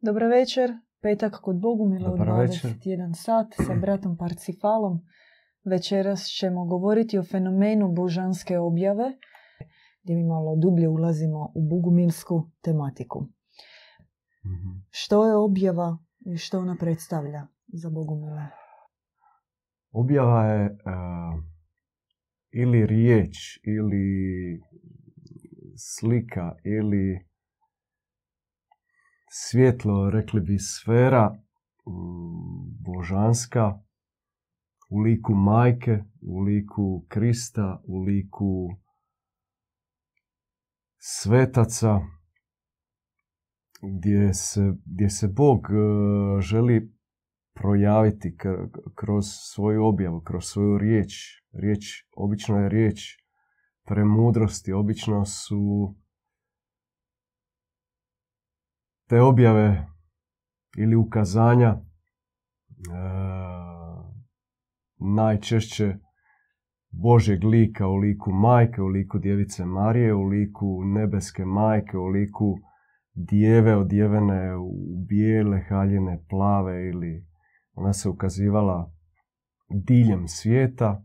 Dobro 0.00 0.28
večer, 0.28 0.70
petak 1.02 1.40
kod 1.42 1.60
Bogumila 1.60 2.12
u 2.12 2.16
Dobar 2.16 2.40
večer. 2.40 2.70
21 2.70 3.14
sat 3.14 3.66
sa 3.66 3.74
bratom 3.74 4.16
Parcifalom. 4.16 5.00
Večeras 5.64 6.24
ćemo 6.24 6.64
govoriti 6.64 7.18
o 7.18 7.24
fenomenu 7.24 7.92
božanske 7.92 8.58
objave, 8.58 9.04
gdje 10.02 10.16
mi 10.16 10.24
malo 10.24 10.56
dublje 10.56 10.88
ulazimo 10.88 11.52
u 11.54 11.68
bogumilsku 11.68 12.50
tematiku. 12.60 13.20
Mhm. 14.44 14.68
Što 14.90 15.26
je 15.26 15.36
objava 15.36 15.98
i 16.26 16.36
što 16.36 16.58
ona 16.58 16.76
predstavlja 16.80 17.46
za 17.66 17.90
Bogumile? 17.90 18.42
Objava 19.90 20.44
je 20.44 20.64
e, 20.64 20.70
ili 22.50 22.86
riječ, 22.86 23.60
ili 23.64 24.06
slika, 25.76 26.54
ili 26.64 27.27
svjetlo, 29.30 30.10
rekli 30.10 30.40
bi 30.40 30.58
sfera 30.58 31.30
mm, 31.30 32.84
božanska 32.84 33.80
u 34.90 34.98
liku 34.98 35.34
majke, 35.34 36.04
u 36.20 36.40
liku 36.40 37.04
Krista, 37.08 37.82
u 37.84 37.98
liku 37.98 38.68
svetaca, 40.98 42.00
gdje 43.82 44.34
se, 44.34 44.72
gdje 44.84 45.10
se 45.10 45.28
Bog 45.28 45.66
e, 45.70 46.40
želi 46.40 46.92
projaviti 47.54 48.36
kr- 48.38 48.68
kroz 48.94 49.24
svoju 49.54 49.84
objavu, 49.84 50.20
kroz 50.20 50.44
svoju 50.44 50.78
riječ. 50.78 51.12
Riječ, 51.52 51.84
obično 52.16 52.58
je 52.58 52.68
riječ 52.68 53.00
premudrosti, 53.86 54.72
obično 54.72 55.24
su 55.24 55.94
te 59.08 59.20
objave 59.20 59.86
ili 60.78 60.96
ukazanja 60.96 61.68
e, 61.68 61.80
najčešće 64.98 65.96
Božjeg 66.90 67.44
lika 67.44 67.86
u 67.86 67.96
liku 67.96 68.32
majke, 68.32 68.82
u 68.82 68.86
liku 68.86 69.18
djevice 69.18 69.64
Marije, 69.64 70.14
u 70.14 70.22
liku 70.22 70.84
nebeske 70.84 71.44
majke, 71.44 71.98
u 71.98 72.06
liku 72.06 72.58
djeve 73.14 73.76
odjevene 73.76 74.56
u 74.56 75.04
bijele, 75.08 75.64
haljine, 75.68 76.24
plave 76.28 76.88
ili 76.88 77.26
ona 77.72 77.92
se 77.92 78.08
ukazivala 78.08 78.92
diljem 79.68 80.28
svijeta 80.28 81.04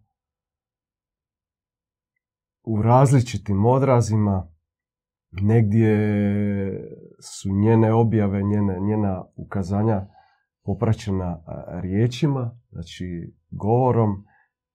u 2.64 2.82
različitim 2.82 3.66
odrazima 3.66 4.53
negdje 5.42 5.96
su 7.20 7.50
njene 7.52 7.94
objave, 7.94 8.44
njene, 8.44 8.80
njena 8.80 9.26
ukazanja 9.36 10.08
popraćena 10.64 11.40
riječima, 11.82 12.60
znači 12.72 13.34
govorom, 13.52 14.26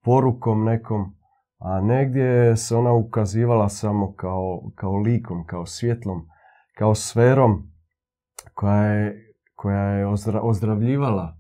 porukom 0.05 0.65
nekom, 0.65 1.17
a 1.59 1.81
negdje 1.81 2.56
se 2.56 2.77
ona 2.77 2.92
ukazivala 2.92 3.69
samo 3.69 4.15
kao, 4.15 4.70
kao 4.75 4.97
likom, 4.97 5.47
kao 5.47 5.67
svjetlom, 5.67 6.28
kao 6.77 6.95
sferom 6.95 7.72
koja 8.55 8.83
je, 8.83 9.34
koja 9.55 9.83
je 9.83 10.06
ozdra, 10.06 10.41
ozdravljivala. 10.43 11.39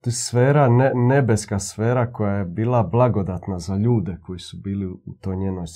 To 0.00 0.08
je 0.10 0.14
sfera, 0.14 0.68
ne, 0.68 0.92
nebeska 0.94 1.58
sfera 1.58 2.12
koja 2.12 2.34
je 2.34 2.44
bila 2.44 2.82
blagodatna 2.82 3.58
za 3.58 3.76
ljude 3.76 4.18
koji 4.22 4.38
su 4.38 4.56
bili 4.64 4.86
u 4.86 5.14
toj 5.20 5.36
njenoj 5.36 5.66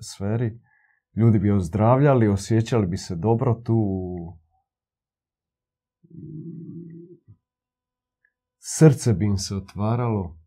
sferi 0.00 0.60
ljudi 1.16 1.38
bi 1.38 1.50
ozdravljali, 1.50 2.28
osjećali 2.28 2.86
bi 2.86 2.96
se 2.96 3.16
dobro 3.16 3.54
tu. 3.54 3.78
Srce 8.58 9.12
bi 9.12 9.24
im 9.24 9.38
se 9.38 9.56
otvaralo 9.56 10.38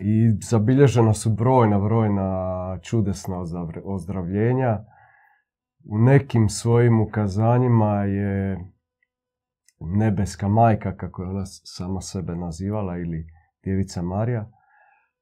i 0.00 0.38
zabilježena 0.42 1.14
su 1.14 1.34
brojna, 1.34 1.78
brojna 1.78 2.78
čudesna 2.82 3.36
ozdravljenja. 3.84 4.84
U 5.84 5.98
nekim 5.98 6.48
svojim 6.48 7.00
ukazanjima 7.00 8.04
je 8.04 8.58
nebeska 9.80 10.48
majka, 10.48 10.96
kako 10.96 11.22
je 11.22 11.28
ona 11.28 11.46
sama 11.46 12.00
sebe 12.00 12.36
nazivala, 12.36 12.98
ili 12.98 13.26
djevica 13.64 14.02
Marija, 14.02 14.50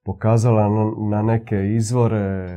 pokazala 0.05 0.69
na 1.11 1.23
neke 1.23 1.57
izvore 1.77 2.49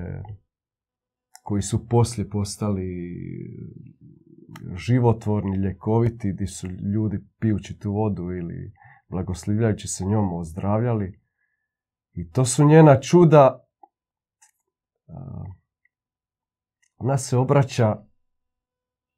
koji 1.45 1.61
su 1.61 1.88
poslije 1.88 2.29
postali 2.29 2.88
životvorni, 4.75 5.57
ljekoviti, 5.57 6.31
gdje 6.33 6.47
su 6.47 6.67
ljudi 6.67 7.19
pijući 7.39 7.79
tu 7.79 7.91
vodu 7.91 8.23
ili 8.23 8.73
blagoslivljajući 9.09 9.88
se 9.88 10.05
njom 10.05 10.34
ozdravljali. 10.34 11.19
I 12.13 12.29
to 12.29 12.45
su 12.45 12.66
njena 12.66 13.00
čuda. 13.00 13.66
Ona 16.97 17.17
se 17.17 17.38
obraća 17.38 17.95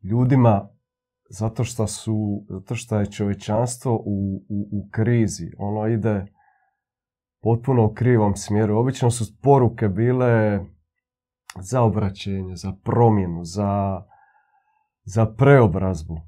ljudima 0.03 0.69
zato 1.29 1.63
što, 1.63 1.87
su, 1.87 2.45
zato 2.49 2.75
što 2.75 2.99
je 2.99 3.11
čovječanstvo 3.11 3.95
u, 3.95 4.45
u, 4.49 4.69
u 4.71 4.89
krizi. 4.91 5.51
Ono 5.57 5.87
ide 5.87 6.25
potpuno 7.41 7.85
u 7.85 7.93
krivom 7.93 8.35
smjeru. 8.35 8.77
Obično 8.77 9.11
su 9.11 9.41
poruke 9.41 9.87
bile 9.87 10.59
za 11.56 11.81
obraćenje, 11.81 12.56
za 12.56 12.74
promjenu, 12.84 13.44
za, 13.44 14.03
za 15.03 15.25
preobrazbu. 15.25 16.22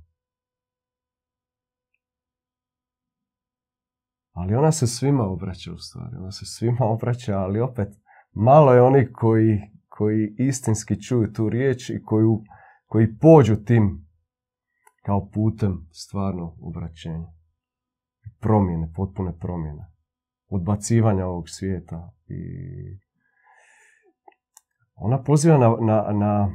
Ali 4.32 4.56
ona 4.56 4.72
se 4.72 4.88
svima 4.88 5.24
obraća 5.24 5.74
u 5.74 5.78
stvari. 5.78 6.16
Ona 6.18 6.32
se 6.32 6.46
svima 6.46 6.86
obraća, 6.86 7.38
ali 7.38 7.60
opet 7.60 7.90
malo 8.34 8.74
je 8.74 8.82
onih 8.82 9.10
koji, 9.14 9.62
koji 9.88 10.36
istinski 10.38 11.02
čuju 11.02 11.34
tu 11.34 11.50
riječ 11.50 11.90
i 11.90 12.04
koji, 12.06 12.26
koji 12.86 13.18
pođu 13.18 13.56
tim 13.56 14.10
kao 15.06 15.30
putem 15.30 15.88
stvarno 15.92 16.58
obraćenja. 16.62 17.28
Promjene, 18.40 18.92
potpune 18.96 19.38
promjene. 19.40 19.92
Odbacivanja 20.48 21.26
ovog 21.26 21.50
svijeta 21.50 22.14
i 22.28 22.40
ona 25.00 25.24
poziva 25.24 25.58
na, 25.58 25.76
na, 25.80 26.12
na, 26.12 26.50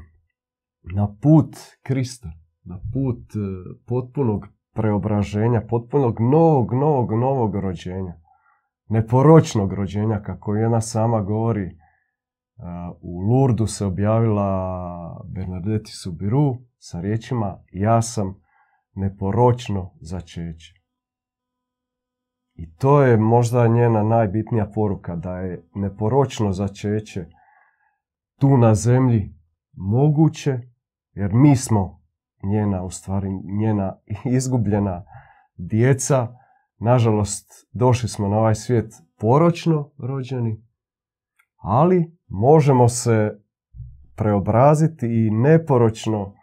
na 0.94 1.16
put 1.22 1.56
Krista, 1.82 2.28
na 2.64 2.80
put 2.92 3.36
e, 3.36 3.38
potpunog 3.86 4.46
preobraženja, 4.74 5.62
potpunog 5.68 6.20
novog, 6.20 6.72
novog, 6.72 7.12
novog 7.12 7.54
rođenja. 7.54 8.14
Neporočnog 8.88 9.72
rođenja, 9.72 10.20
kako 10.22 10.54
je 10.54 10.66
ona 10.66 10.80
sama 10.80 11.20
govori, 11.20 11.66
e, 11.66 11.74
u 13.00 13.20
Lurdu 13.20 13.66
se 13.66 13.86
objavila 13.86 15.24
Bernadette 15.34 15.90
Subiru 15.90 16.56
sa 16.78 17.00
riječima 17.00 17.58
ja 17.72 18.02
sam 18.02 18.40
neporočno 18.94 19.90
začeće. 20.00 20.74
I 22.54 22.74
to 22.74 23.02
je 23.02 23.16
možda 23.16 23.68
njena 23.68 24.02
najbitnija 24.02 24.70
poruka, 24.74 25.16
da 25.16 25.38
je 25.38 25.68
neporočno 25.74 26.52
začeće 26.52 27.26
tu 28.44 28.56
na 28.56 28.74
zemlji 28.74 29.34
moguće, 29.72 30.58
jer 31.12 31.32
mi 31.32 31.56
smo 31.56 32.02
njena, 32.42 32.82
u 32.82 32.90
stvari 32.90 33.28
njena 33.44 33.98
izgubljena 34.36 35.04
djeca. 35.56 36.36
Nažalost, 36.78 37.68
došli 37.72 38.08
smo 38.08 38.28
na 38.28 38.38
ovaj 38.38 38.54
svijet 38.54 38.94
poročno 39.18 39.90
rođeni, 39.98 40.62
ali 41.56 42.18
možemo 42.28 42.88
se 42.88 43.40
preobraziti 44.16 45.06
i 45.06 45.30
neporočno 45.30 46.34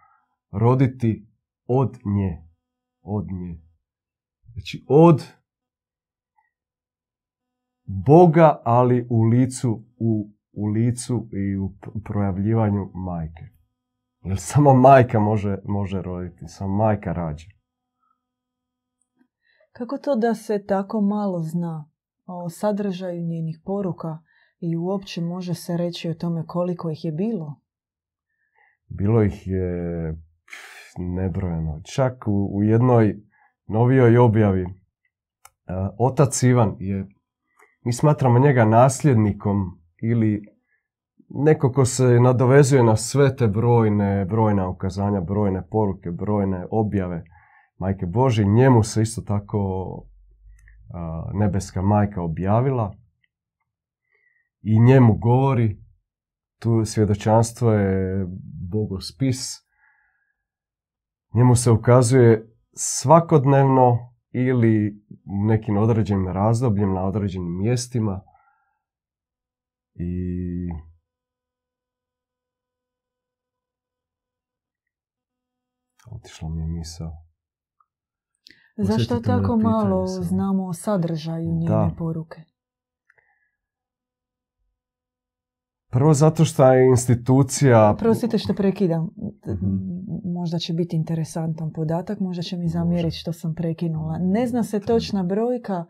roditi 0.51 1.27
od 1.65 1.99
nje. 2.05 2.43
Od 3.01 3.25
nje. 3.31 3.61
Znači, 4.53 4.85
od 4.87 5.23
Boga, 7.83 8.61
ali 8.63 9.07
u 9.09 9.23
licu, 9.23 9.83
u 9.97 10.40
u 10.51 10.65
licu 10.65 11.27
i 11.31 11.57
u 11.57 11.71
projavljivanju 12.03 12.91
majke. 12.93 13.43
Jer 14.23 14.37
samo 14.39 14.73
majka 14.73 15.19
može, 15.19 15.57
može 15.65 16.01
roditi, 16.01 16.47
samo 16.47 16.75
majka 16.75 17.13
rađa. 17.13 17.45
Kako 19.71 19.97
to 19.97 20.15
da 20.15 20.35
se 20.35 20.65
tako 20.65 21.01
malo 21.01 21.41
zna 21.41 21.89
o 22.25 22.49
sadržaju 22.49 23.21
njenih 23.21 23.59
poruka 23.65 24.17
i 24.59 24.77
uopće 24.77 25.21
može 25.21 25.53
se 25.53 25.77
reći 25.77 26.09
o 26.09 26.13
tome 26.13 26.43
koliko 26.47 26.89
ih 26.89 27.05
je 27.05 27.11
bilo? 27.11 27.61
Bilo 28.87 29.23
ih 29.23 29.47
je 29.47 30.15
nebrojeno. 30.97 31.81
Čak 31.83 32.27
u, 32.27 32.49
u 32.53 32.63
jednoj 32.63 33.23
novijoj 33.67 34.17
objavi 34.17 34.65
otac 35.97 36.43
Ivan 36.43 36.75
je, 36.79 37.07
mi 37.83 37.93
smatramo 37.93 38.39
njega 38.39 38.65
nasljednikom 38.65 39.80
ili 40.01 40.41
neko 41.29 41.71
ko 41.71 41.85
se 41.85 42.03
nadovezuje 42.03 42.83
na 42.83 42.95
sve 42.95 43.35
te 43.35 43.47
brojne, 43.47 44.25
brojna 44.25 44.69
ukazanja, 44.69 45.21
brojne 45.21 45.67
poruke, 45.71 46.11
brojne 46.11 46.67
objave 46.71 47.23
Majke 47.77 48.05
Bože, 48.05 48.43
njemu 48.43 48.83
se 48.83 49.01
isto 49.01 49.21
tako 49.21 49.59
nebeska 51.33 51.81
majka 51.81 52.21
objavila 52.21 52.95
i 54.61 54.79
njemu 54.79 55.17
govori, 55.17 55.77
tu 56.59 56.85
svjedočanstvo 56.85 57.71
je 57.71 58.25
bogospis, 58.71 59.37
njemu 61.33 61.55
se 61.55 61.71
ukazuje 61.71 62.47
svakodnevno 62.73 63.97
ili 64.31 65.03
nekim 65.25 65.77
određenim 65.77 66.27
razdobljima, 66.27 66.93
na 66.93 67.05
određenim 67.05 67.57
mjestima 67.57 68.21
i 70.01 70.69
otišla 76.11 76.49
mi 76.49 76.61
je 76.61 76.67
misao. 76.67 77.11
Zašto 78.77 79.19
tako 79.19 79.57
malo 79.57 80.07
znamo 80.07 80.67
o 80.67 80.73
sadržaju 80.73 81.51
njene 81.51 81.95
poruke? 81.97 82.41
Prvo 85.91 86.13
zato 86.13 86.45
što 86.45 86.73
je 86.73 86.89
institucija... 86.89 87.95
Prostite 87.99 88.37
što 88.37 88.53
prekidam. 88.53 89.09
Mhm. 89.47 89.67
Možda 90.33 90.59
će 90.59 90.73
biti 90.73 90.95
interesantan 90.95 91.73
podatak, 91.73 92.19
možda 92.19 92.43
će 92.43 92.57
mi 92.57 92.67
zamjeriti 92.67 93.15
što 93.15 93.33
sam 93.33 93.55
prekinula. 93.55 94.17
Ne 94.21 94.47
zna 94.47 94.63
se 94.63 94.79
točna 94.79 95.23
brojka 95.23 95.85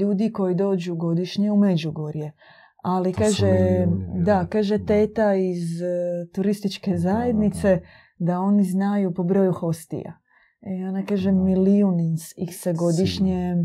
ljudi 0.00 0.32
koji 0.32 0.54
dođu 0.54 0.94
godišnje 0.94 1.52
u 1.52 1.56
Međugorje. 1.56 2.32
Ali 2.82 3.12
kaže, 3.12 3.86
da, 4.24 4.46
kaže 4.46 4.84
teta 4.84 5.34
iz 5.34 5.82
e, 5.82 5.86
turističke 6.34 6.96
zajednice 6.96 7.80
da 8.18 8.40
oni 8.40 8.64
znaju 8.64 9.14
po 9.14 9.22
broju 9.22 9.52
hostija. 9.52 10.20
I 10.78 10.84
ona 10.84 11.04
kaže 11.04 11.32
milijun 11.32 12.00
ih 12.36 12.56
se 12.56 12.72
godišnje 12.72 13.56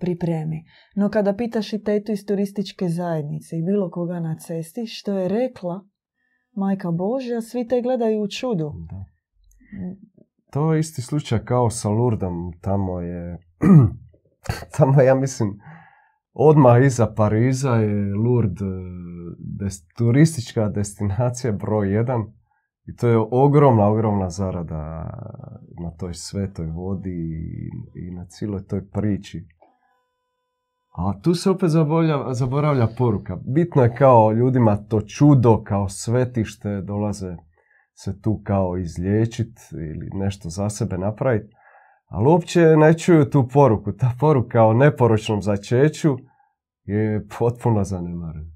pripremi. 0.00 0.64
No 0.96 1.08
kada 1.08 1.34
pitaš 1.34 1.72
i 1.72 1.82
tetu 1.82 2.12
iz 2.12 2.26
turističke 2.26 2.88
zajednice 2.88 3.58
i 3.58 3.62
bilo 3.62 3.90
koga 3.90 4.20
na 4.20 4.36
cesti, 4.36 4.86
što 4.86 5.12
je 5.18 5.28
rekla 5.28 5.84
Majka 6.52 6.90
Božja, 6.90 7.40
svi 7.40 7.68
te 7.68 7.82
gledaju 7.82 8.22
u 8.22 8.28
čudu. 8.28 8.72
To 10.50 10.74
je 10.74 10.80
isti 10.80 11.02
slučaj 11.02 11.44
kao 11.44 11.70
sa 11.70 11.88
Lurdom. 11.88 12.52
Tamo 12.60 13.00
je, 13.00 13.38
tamo 14.76 15.02
ja 15.02 15.14
mislim, 15.14 15.60
odmah 16.34 16.84
iza 16.84 17.06
Pariza 17.06 17.70
je 17.70 18.14
Lourdes 18.14 19.86
turistička 19.96 20.68
destinacija 20.68 21.52
broj 21.52 21.94
jedan 21.94 22.20
i 22.86 22.96
to 22.96 23.08
je 23.08 23.18
ogromna, 23.30 23.86
ogromna 23.86 24.30
zarada 24.30 25.10
na 25.82 25.90
toj 25.98 26.14
svetoj 26.14 26.66
vodi 26.66 27.10
i, 27.94 28.10
na 28.10 28.26
cijeloj 28.26 28.66
toj 28.66 28.90
priči. 28.90 29.46
A 30.96 31.20
tu 31.22 31.34
se 31.34 31.50
opet 31.50 31.68
zaboravlja, 31.70 32.34
zaboravlja 32.34 32.88
poruka. 32.98 33.38
Bitno 33.46 33.82
je 33.82 33.94
kao 33.94 34.32
ljudima 34.32 34.76
to 34.76 35.00
čudo, 35.00 35.62
kao 35.64 35.88
svetište, 35.88 36.80
dolaze 36.80 37.36
se 37.94 38.20
tu 38.20 38.40
kao 38.44 38.76
izliječiti 38.76 39.60
ili 39.72 40.10
nešto 40.14 40.48
za 40.48 40.70
sebe 40.70 40.98
napraviti. 40.98 41.54
Ali 42.06 42.28
uopće 42.28 42.60
ne 42.60 42.98
čuju 42.98 43.30
tu 43.30 43.48
poruku. 43.48 43.92
Ta 43.92 44.12
poruka 44.20 44.64
o 44.64 44.72
neporočnom 44.72 45.42
začeću 45.42 46.16
je 46.84 47.26
potpuno 47.38 47.84
zanemarena. 47.84 48.50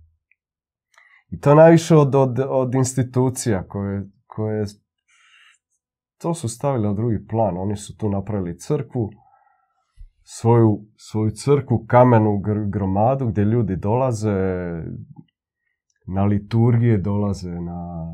I 1.31 1.41
to 1.41 1.55
najviše 1.55 1.97
od, 1.97 2.15
od, 2.15 2.39
od 2.49 2.75
institucija 2.75 3.67
koje 3.69 4.11
koje 4.27 4.65
to 6.19 6.35
su 6.35 6.49
stavili 6.49 6.87
na 6.87 6.95
drugi 6.95 7.27
plan. 7.27 7.57
Oni 7.59 7.77
su 7.77 7.97
tu 7.97 8.09
napravili 8.09 8.59
crkvu, 8.59 9.11
svoju, 10.23 10.81
svoju 10.97 11.31
crkvu, 11.31 11.85
kamenu 11.89 12.43
gromadu 12.71 13.27
gdje 13.27 13.45
ljudi 13.45 13.77
dolaze 13.77 14.37
na 16.07 16.25
liturgije, 16.25 16.99
dolaze 16.99 17.51
na... 17.51 18.07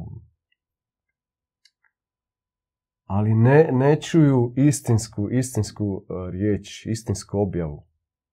Ali 3.04 3.34
ne, 3.34 3.68
ne 3.72 4.00
čuju 4.00 4.52
istinsku, 4.56 5.30
istinsku 5.30 5.84
uh, 5.84 6.30
riječ, 6.30 6.86
istinsku 6.86 7.38
objavu 7.38 7.86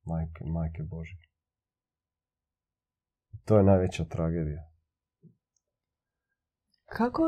majke, 0.06 0.44
majke 0.46 0.84
Bože. 0.84 1.18
To 3.46 3.58
je 3.58 3.64
najveća 3.64 4.06
tragedija. 4.06 4.72
Kako 6.86 7.24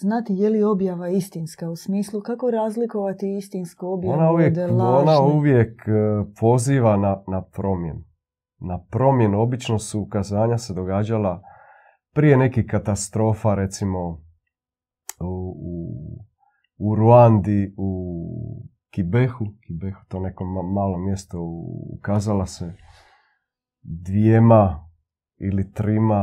znati 0.00 0.34
je 0.34 0.50
li 0.50 0.62
objava 0.62 1.08
istinska 1.08 1.70
u 1.70 1.76
smislu 1.76 2.20
kako 2.20 2.50
razlikovati 2.50 3.36
istinsku 3.36 3.86
objavu 3.86 4.14
ona 4.14 4.32
uvijek, 4.32 4.58
od 4.58 4.80
Ona 4.80 5.20
uvijek 5.20 5.88
e, 5.88 5.92
poziva 6.40 6.96
na, 6.96 7.22
na 7.28 7.42
promjenu. 7.42 8.00
Na 8.60 8.84
promjenu. 8.90 9.40
Obično 9.40 9.78
su 9.78 10.00
ukazanja 10.00 10.58
se 10.58 10.74
događala 10.74 11.42
prije 12.14 12.36
nekih 12.36 12.64
katastrofa, 12.70 13.54
recimo 13.54 13.98
u, 15.20 15.54
u, 15.70 15.85
u 16.76 16.94
Ruandi, 16.94 17.74
u 17.76 18.16
Kibehu, 18.90 19.46
Kibehu, 19.66 20.00
to 20.08 20.20
neko 20.20 20.44
malo 20.44 20.98
mjesto, 20.98 21.38
ukazala 21.98 22.46
se 22.46 22.72
dvijema 23.82 24.88
ili 25.38 25.72
trima 25.72 26.22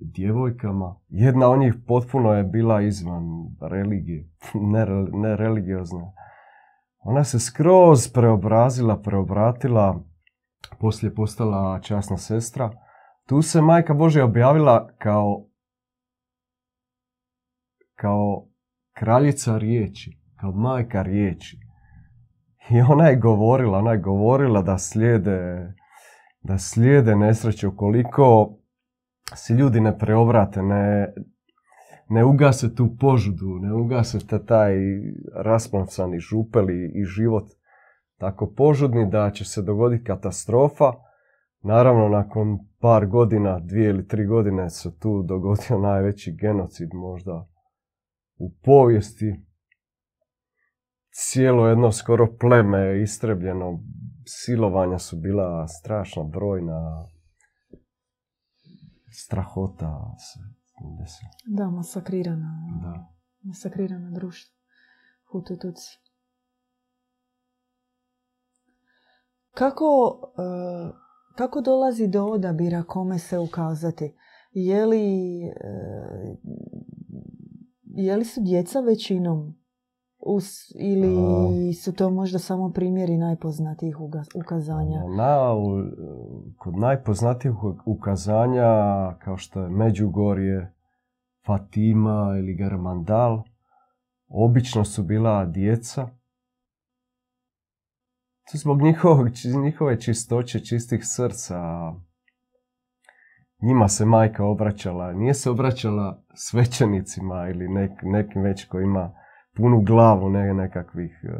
djevojkama. 0.00 0.96
Jedna 1.08 1.48
od 1.48 1.58
njih 1.58 1.74
potpuno 1.86 2.32
je 2.32 2.44
bila 2.44 2.82
izvan 2.82 3.24
religije, 3.60 4.30
ne, 5.22 5.36
religiozna. 5.36 6.12
Ona 6.98 7.24
se 7.24 7.38
skroz 7.40 8.12
preobrazila, 8.12 8.96
preobratila, 8.96 10.00
poslije 10.80 11.14
postala 11.14 11.80
časna 11.80 12.16
sestra. 12.16 12.70
Tu 13.26 13.42
se 13.42 13.60
Majka 13.60 13.94
Božja 13.94 14.24
objavila 14.24 14.88
kao 14.98 15.44
kao 17.94 18.46
kraljica 18.98 19.58
riječi, 19.58 20.18
kao 20.40 20.52
majka 20.52 21.02
riječi. 21.02 21.58
I 22.70 22.80
ona 22.80 23.06
je 23.06 23.16
govorila, 23.16 23.78
ona 23.78 23.92
je 23.92 23.98
govorila 23.98 24.62
da 24.62 24.78
slijede 24.78 25.72
da 26.40 26.58
slijede 26.58 27.16
nesreće 27.16 27.68
ukoliko 27.68 28.58
se 29.34 29.54
ljudi 29.54 29.80
ne 29.80 29.98
preobrate, 29.98 30.62
ne, 30.62 31.12
ne 32.08 32.24
ugase 32.24 32.74
tu 32.74 32.96
požudu, 33.00 33.58
ne 33.60 33.74
ugase 33.74 34.18
taj 34.46 34.74
rasplamsani 35.34 36.18
župeli 36.18 36.92
i 36.94 37.04
život 37.04 37.44
tako 38.18 38.52
požudni 38.56 39.10
da 39.10 39.30
će 39.30 39.44
se 39.44 39.62
dogoditi 39.62 40.04
katastrofa. 40.04 40.92
Naravno, 41.62 42.08
nakon 42.08 42.58
par 42.80 43.06
godina, 43.06 43.58
dvije 43.58 43.88
ili 43.88 44.08
tri 44.08 44.26
godine 44.26 44.70
se 44.70 44.98
tu 44.98 45.22
dogodio 45.22 45.78
najveći 45.78 46.36
genocid 46.40 46.88
možda 46.94 47.46
u 48.38 48.52
povijesti. 48.62 49.44
Cijelo 51.10 51.68
jedno 51.68 51.92
skoro 51.92 52.36
pleme 52.40 52.78
je 52.78 53.02
istrebljeno 53.02 53.80
silovanja 54.26 54.98
su 54.98 55.16
bila 55.16 55.68
strašna, 55.68 56.22
brojna, 56.22 57.08
strahota 59.12 60.14
se 60.18 60.40
Da, 61.46 61.70
masakrirana. 61.70 62.80
Da. 62.82 63.14
Masakrirana 63.42 64.10
društva. 64.10 64.54
Hututuci. 65.32 65.98
Kako, 69.50 70.20
uh, 70.22 70.94
kako 71.36 71.60
dolazi 71.60 72.08
do 72.08 72.24
odabira 72.24 72.82
kome 72.82 73.18
se 73.18 73.38
ukazati? 73.38 74.14
Je 74.50 74.86
li, 74.86 75.40
uh, 75.44 76.38
je 78.04 78.16
li 78.16 78.24
su 78.24 78.40
djeca 78.40 78.80
većinom 78.80 79.54
Us, 80.20 80.72
ili 80.74 81.72
su 81.74 81.92
to 81.92 82.10
možda 82.10 82.38
samo 82.38 82.72
primjeri 82.72 83.16
najpoznatijih 83.16 83.96
ukazanja? 84.34 85.02
Na, 85.16 85.54
kod 86.58 86.76
najpoznatijih 86.76 87.54
ukazanja, 87.86 88.64
kao 89.18 89.36
što 89.36 89.60
je 89.60 89.70
Međugorje, 89.70 90.74
Fatima 91.46 92.34
ili 92.38 92.54
Garmandal, 92.54 93.42
obično 94.28 94.84
su 94.84 95.02
bila 95.02 95.46
djeca. 95.46 96.08
To 98.50 98.58
zbog 98.58 98.82
njihovog, 98.82 99.28
njihove 99.64 100.00
čistoće, 100.00 100.60
čistih 100.60 101.00
srca. 101.02 101.92
Njima 103.62 103.88
se 103.88 104.04
majka 104.04 104.44
obraćala. 104.44 105.12
Nije 105.12 105.34
se 105.34 105.50
obraćala 105.50 106.22
svećenicima 106.34 107.48
ili 107.48 107.68
nek, 107.68 107.90
nekim 108.02 108.42
već 108.42 108.64
koji 108.64 108.84
ima 108.84 109.14
punu 109.56 109.80
glavu 109.80 110.28
ne, 110.30 110.54
nekakvih 110.54 111.20
uh, 111.24 111.30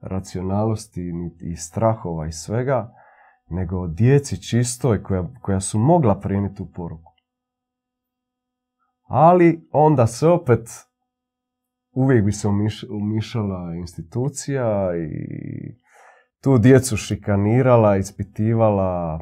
racionalnosti 0.00 1.12
i 1.40 1.56
strahova 1.56 2.26
i 2.26 2.32
svega, 2.32 2.94
nego 3.50 3.86
djeci 3.86 4.42
čistoj 4.42 5.02
koja, 5.02 5.28
koja 5.42 5.60
su 5.60 5.78
mogla 5.78 6.20
primiti 6.20 6.54
tu 6.54 6.72
poruku. 6.72 7.12
Ali 9.08 9.68
onda 9.72 10.06
se 10.06 10.28
opet 10.28 10.68
uvijek 11.92 12.24
bi 12.24 12.32
se 12.32 12.48
umišala 12.90 13.74
institucija 13.74 14.96
i 14.96 15.10
tu 16.42 16.58
djecu 16.58 16.96
šikanirala, 16.96 17.96
ispitivala 17.96 19.18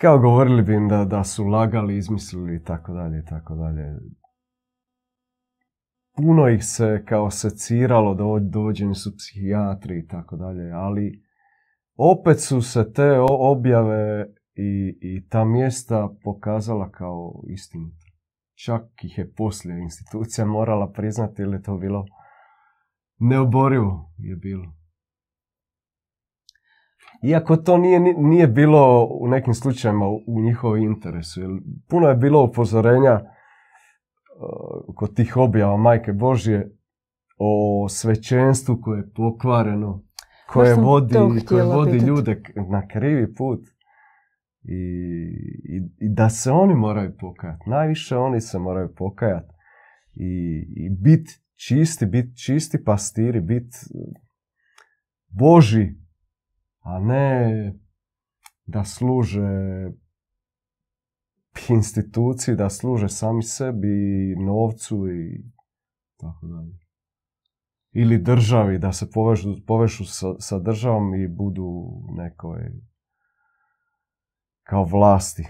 kao 0.00 0.18
govorili 0.18 0.62
bi 0.62 0.74
im 0.74 0.88
da, 0.88 1.04
da 1.04 1.24
su 1.24 1.44
lagali, 1.44 1.96
izmislili 1.96 2.56
i 2.56 2.62
tako 2.62 2.92
dalje 2.92 3.18
i 3.18 3.24
tako 3.24 3.54
dalje. 3.54 3.96
Puno 6.16 6.48
ih 6.48 6.64
se 6.64 7.04
kao 7.08 7.30
seciralo, 7.30 8.40
dovođeni 8.40 8.94
su 8.94 9.10
psihijatri 9.16 9.98
i 9.98 10.06
tako 10.06 10.36
dalje, 10.36 10.70
ali 10.72 11.22
opet 11.96 12.40
su 12.40 12.62
se 12.62 12.92
te 12.92 13.18
objave 13.30 14.26
i, 14.54 14.98
i 15.00 15.28
ta 15.28 15.44
mjesta 15.44 16.08
pokazala 16.24 16.90
kao 16.90 17.42
istinita. 17.48 18.04
Čak 18.64 18.82
ih 19.02 19.18
je 19.18 19.32
poslije 19.32 19.78
institucija 19.78 20.46
morala 20.46 20.92
priznati 20.92 21.42
ili 21.42 21.56
je 21.56 21.62
to 21.62 21.76
bilo 21.76 22.04
neoborivo 23.18 24.12
je 24.18 24.36
bilo. 24.36 24.83
Iako 27.24 27.56
to 27.56 27.78
nije, 27.78 28.00
nije 28.00 28.46
bilo 28.46 29.08
u 29.20 29.28
nekim 29.28 29.54
slučajima 29.54 30.06
u 30.08 30.40
njihovom 30.40 30.78
interesu. 30.78 31.40
Jer 31.40 31.50
puno 31.88 32.08
je 32.08 32.14
bilo 32.14 32.44
upozorenja 32.44 33.14
uh, 33.14 34.94
kod 34.94 35.14
tih 35.14 35.36
objava 35.36 35.76
Majke 35.76 36.12
Božje 36.12 36.76
o 37.38 37.86
svećenstvu 37.88 38.78
koje 38.82 38.98
je 38.98 39.10
pokvareno, 39.14 40.04
koje 40.48 40.74
vodi, 40.74 41.14
koje 41.48 41.64
vodi 41.64 41.98
ljude 41.98 42.42
na 42.70 42.88
krivi 42.88 43.34
put. 43.34 43.60
I, 44.62 44.76
i, 45.64 45.76
I, 46.00 46.08
da 46.08 46.30
se 46.30 46.50
oni 46.50 46.74
moraju 46.74 47.16
pokajati. 47.20 47.70
Najviše 47.70 48.16
oni 48.16 48.40
se 48.40 48.58
moraju 48.58 48.94
pokajati. 48.96 49.54
I, 50.14 50.62
i 50.76 50.90
biti 50.90 51.30
čisti, 51.56 52.06
biti 52.06 52.36
čisti 52.36 52.84
pastiri, 52.84 53.40
biti 53.40 53.76
Boži 55.28 56.03
a 56.84 56.98
ne 56.98 57.72
da 58.66 58.84
služe 58.84 59.48
instituciji, 61.68 62.56
da 62.56 62.70
služe 62.70 63.08
sami 63.08 63.42
sebi, 63.42 64.36
novcu 64.46 65.08
i 65.08 65.44
tako 66.16 66.46
dalje. 66.46 66.78
Ili 67.92 68.18
državi, 68.18 68.78
da 68.78 68.92
se 68.92 69.10
povežu, 69.10 69.54
povežu 69.66 70.04
sa, 70.04 70.34
sa 70.38 70.58
državom 70.58 71.14
i 71.14 71.28
budu 71.28 71.84
nekoj 72.16 72.60
kao 74.62 74.84
vlasti. 74.84 75.42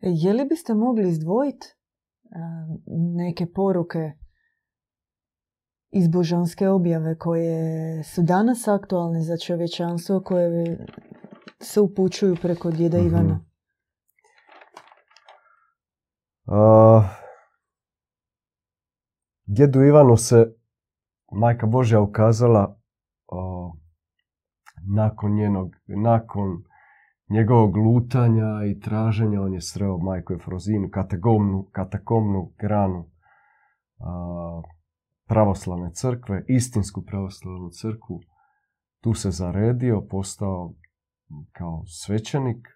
E, 0.00 0.08
je 0.08 0.32
li 0.32 0.44
biste 0.44 0.74
mogli 0.74 1.08
izdvojiti 1.08 1.66
neke 3.16 3.46
poruke 3.54 4.12
iz 5.90 6.08
božanske 6.08 6.68
objave 6.68 7.18
koje 7.18 8.02
su 8.02 8.22
danas 8.22 8.68
aktualne 8.68 9.20
za 9.22 9.36
čovječanstvo 9.36 10.20
koje 10.20 10.86
se 11.60 11.80
upućuju 11.80 12.36
preko 12.42 12.70
djeda 12.70 12.98
mm 12.98 13.06
Ivana? 13.06 13.40
Uh, 16.46 17.04
djedu 19.46 19.82
Ivanu 19.82 20.16
se 20.16 20.54
Majka 21.32 21.66
Božja 21.66 22.00
ukazala 22.00 22.76
nakon 24.88 25.34
njenog, 25.34 25.76
nakon 25.86 26.64
njegovog 27.28 27.76
lutanja 27.76 28.64
i 28.70 28.80
traženja, 28.80 29.42
on 29.42 29.54
je 29.54 29.60
sreo 29.60 29.98
majku 29.98 30.34
Efrozinu, 30.34 30.88
katakomnu, 30.92 31.68
katakomnu 31.72 32.52
granu 32.58 32.98
uh, 32.98 34.64
pravoslavne 35.26 35.90
crkve, 35.94 36.44
istinsku 36.48 37.02
pravoslavnu 37.02 37.70
crkvu. 37.70 38.20
Tu 39.00 39.14
se 39.14 39.30
zaredio, 39.30 40.06
postao 40.10 40.74
kao 41.52 41.84
svećenik. 41.86 42.68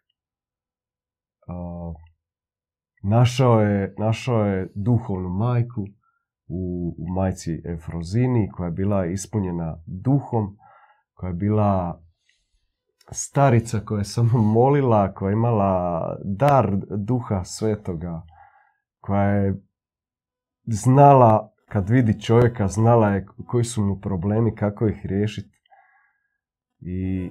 Našao 3.02 3.61
je, 3.61 3.95
našao 3.99 4.45
je 4.45 4.73
duhovnu 4.75 5.28
majku 5.28 5.87
u, 6.47 6.95
u 6.99 7.12
majci 7.14 7.62
Efrozini 7.64 8.50
koja 8.50 8.66
je 8.66 8.73
bila 8.73 9.07
ispunjena 9.07 9.83
duhom, 9.87 10.57
koja 11.14 11.28
je 11.28 11.35
bila 11.35 12.02
starica 13.11 13.80
koja 13.80 13.99
je 13.99 14.04
samo 14.04 14.42
molila, 14.42 15.14
koja 15.14 15.30
je 15.30 15.35
imala 15.35 16.16
dar 16.25 16.76
duha 16.97 17.45
svetoga, 17.45 18.23
koja 19.00 19.23
je 19.23 19.62
znala 20.66 21.50
kad 21.73 21.91
vidi 21.91 22.21
čovjeka, 22.21 22.69
znala 22.69 23.09
je 23.09 23.27
koji 23.47 23.65
su 23.65 23.83
mu 23.83 24.00
problemi, 24.00 24.55
kako 24.55 24.87
ih 24.87 25.07
riješiti. 25.07 25.61
I, 26.81 27.31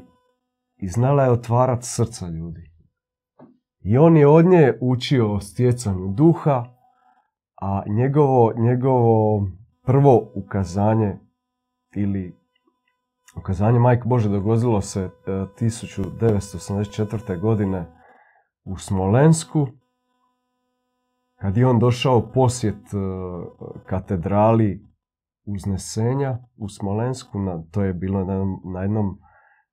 i 0.77 0.87
znala 0.87 1.23
je 1.23 1.31
otvarati 1.31 1.85
srca 1.85 2.27
ljudi. 2.27 2.71
I 3.79 3.97
on 3.97 4.17
je 4.17 4.27
od 4.27 4.45
nje 4.45 4.73
učio 4.81 5.33
o 5.33 5.39
stjecanju 5.39 6.07
duha, 6.07 6.65
a 7.61 7.83
njegovo, 7.87 8.53
njegovo 8.57 9.47
prvo 9.85 10.31
ukazanje 10.35 11.17
ili 11.95 12.35
ukazanje 13.37 13.79
Majke 13.79 14.03
Bože 14.05 14.29
dogodilo 14.29 14.81
se 14.81 15.09
1984. 15.27 17.33
E, 17.33 17.37
godine 17.37 17.85
u 18.63 18.77
Smolensku 18.77 19.67
kad 21.41 21.57
je 21.57 21.67
on 21.67 21.79
došao 21.79 22.31
posjet 22.33 22.93
e, 22.93 22.97
katedrali 23.85 24.89
uznesenja 25.45 26.37
u 26.57 26.69
Smolensku, 26.69 27.39
na, 27.39 27.63
to 27.71 27.83
je 27.83 27.93
bilo 27.93 28.25
na, 28.73 28.81
jednom 28.81 29.19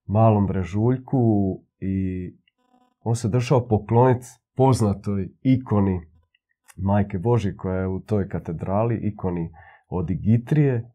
malom 0.06 0.46
brežuljku 0.46 1.18
i 1.80 2.26
on 3.00 3.16
se 3.16 3.28
došao 3.28 3.68
pokloniti 3.68 4.26
poznatoj 4.56 5.28
ikoni 5.42 6.00
Majke 6.76 7.18
Boži 7.18 7.56
koja 7.56 7.80
je 7.80 7.88
u 7.88 8.00
toj 8.00 8.28
katedrali, 8.28 9.00
ikoni 9.02 9.50
od 9.88 10.10
Igitrije. 10.10 10.90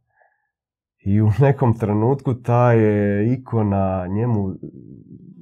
I 1.05 1.21
u 1.21 1.29
nekom 1.39 1.77
trenutku 1.77 2.33
ta 2.33 2.71
je 2.71 3.33
ikona 3.33 4.07
njemu 4.07 4.53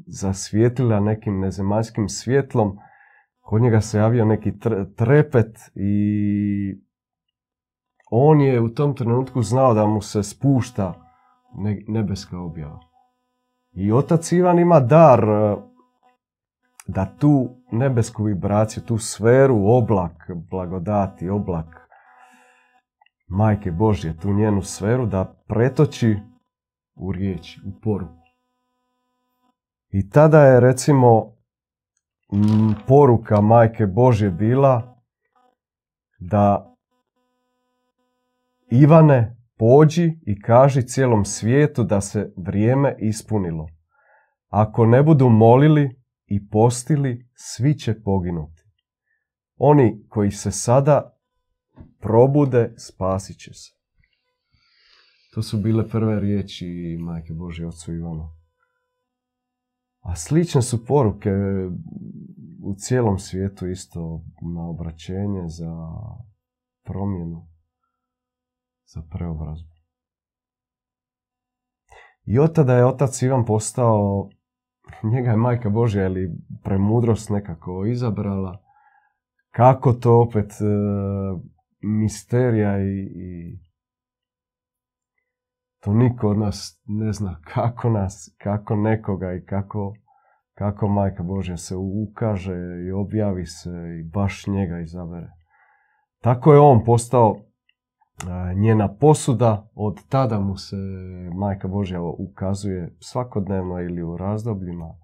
zasvijetlila 0.07 1.00
nekim 1.00 1.39
nezemaljskim 1.39 2.09
svjetlom 2.09 2.77
kod 3.50 3.62
njega 3.62 3.82
se 3.82 3.98
javio 3.98 4.25
neki 4.25 4.53
trepet 4.96 5.60
i 5.75 6.82
on 8.12 8.41
je 8.41 8.62
u 8.62 8.70
tom 8.70 8.96
trenutku 8.96 9.41
znao 9.41 9.74
da 9.74 9.86
mu 9.86 10.01
se 10.01 10.24
spušta 10.24 10.94
nebeska 11.88 12.39
objava. 12.39 12.79
I 13.72 13.91
otac 13.91 14.32
Ivan 14.32 14.60
ima 14.60 14.79
dar 14.79 15.20
e, 15.20 15.56
da 16.88 17.06
tu 17.06 17.50
nebesku 17.72 18.24
vibraciju, 18.24 18.84
tu 18.84 18.98
sferu, 18.98 19.58
oblak 19.65 20.29
blagodati, 20.50 21.29
oblak 21.29 21.89
Majke 23.27 23.72
Božje, 23.72 24.18
tu 24.18 24.34
njenu 24.34 24.62
sferu, 24.62 25.06
da 25.06 25.34
pretoči 25.48 26.18
u 26.96 27.12
riječ, 27.12 27.58
u 27.58 27.82
poruku. 27.82 28.24
I 29.91 30.10
tada 30.10 30.41
je 30.41 30.60
recimo 30.60 31.38
poruka 32.88 33.41
Majke 33.41 33.86
Božje 33.86 34.31
bila 34.31 35.01
da 36.19 36.75
Ivane 38.71 39.38
pođi 39.57 40.19
i 40.25 40.41
kaži 40.41 40.81
cijelom 40.81 41.25
svijetu 41.25 41.83
da 41.83 42.01
se 42.01 42.33
vrijeme 42.38 42.95
ispunilo. 43.00 43.67
Ako 44.50 44.86
ne 44.86 45.03
budu 45.03 45.29
molili 45.29 46.01
i 46.25 46.50
postili, 46.50 47.29
svi 47.33 47.74
će 47.74 48.01
poginuti. 48.03 48.63
Oni 49.57 50.05
koji 50.09 50.31
se 50.31 50.51
sada 50.51 51.17
probude, 52.00 52.74
spasit 52.77 53.38
će 53.38 53.53
se. 53.53 53.71
To 55.33 55.41
su 55.41 55.57
bile 55.57 55.89
prve 55.89 56.19
riječi 56.19 56.98
Majke 57.00 57.33
Božje 57.33 57.67
Otcu 57.67 57.93
Ivanu. 57.93 58.38
A 60.00 60.15
slične 60.15 60.62
su 60.62 60.86
poruke 60.86 61.29
u 62.63 62.74
cijelom 62.77 63.20
svijetu 63.20 63.68
isto 63.68 64.22
na 64.56 64.70
obraćenje 64.70 65.48
za 65.48 65.72
promjenu, 66.84 67.48
za 68.86 69.01
preobrazbu. 69.12 69.70
I 72.25 72.39
od 72.39 72.56
tada 72.56 72.74
je 72.74 72.86
otac 72.86 73.22
Ivan 73.22 73.46
postao, 73.46 74.29
njega 75.13 75.32
je 75.32 75.38
majka 75.38 75.70
Božja 75.70 76.06
ili 76.06 76.32
premudrost 76.63 77.29
nekako 77.29 77.86
izabrala, 77.86 78.63
kako 79.51 79.94
to 79.94 80.22
opet 80.22 80.51
e, 80.51 80.65
misterija 81.82 82.79
i, 82.79 83.00
i 83.01 83.60
to 85.79 85.93
niko 85.93 86.29
od 86.29 86.38
nas 86.38 86.81
ne 86.86 87.13
zna 87.13 87.41
kako 87.53 87.89
nas, 87.89 88.36
kako 88.38 88.75
nekoga 88.75 89.33
i 89.33 89.45
kako 89.45 89.93
kako 90.59 90.88
majka 90.88 91.24
Božja 91.24 91.57
se 91.57 91.75
ukaže 91.75 92.55
i 92.88 92.91
objavi 92.91 93.45
se 93.45 93.69
i 94.00 94.03
baš 94.03 94.48
njega 94.48 94.79
izabere. 94.79 95.31
Tako 96.21 96.53
je 96.53 96.59
on 96.59 96.83
postao 96.86 97.41
njena 98.55 98.95
posuda, 98.95 99.69
od 99.75 100.07
tada 100.09 100.39
mu 100.39 100.57
se 100.57 100.75
majka 101.33 101.67
Božja 101.67 102.01
ukazuje 102.01 102.95
svakodnevno 103.00 103.81
ili 103.81 104.03
u 104.03 104.17
razdobljima, 104.17 104.95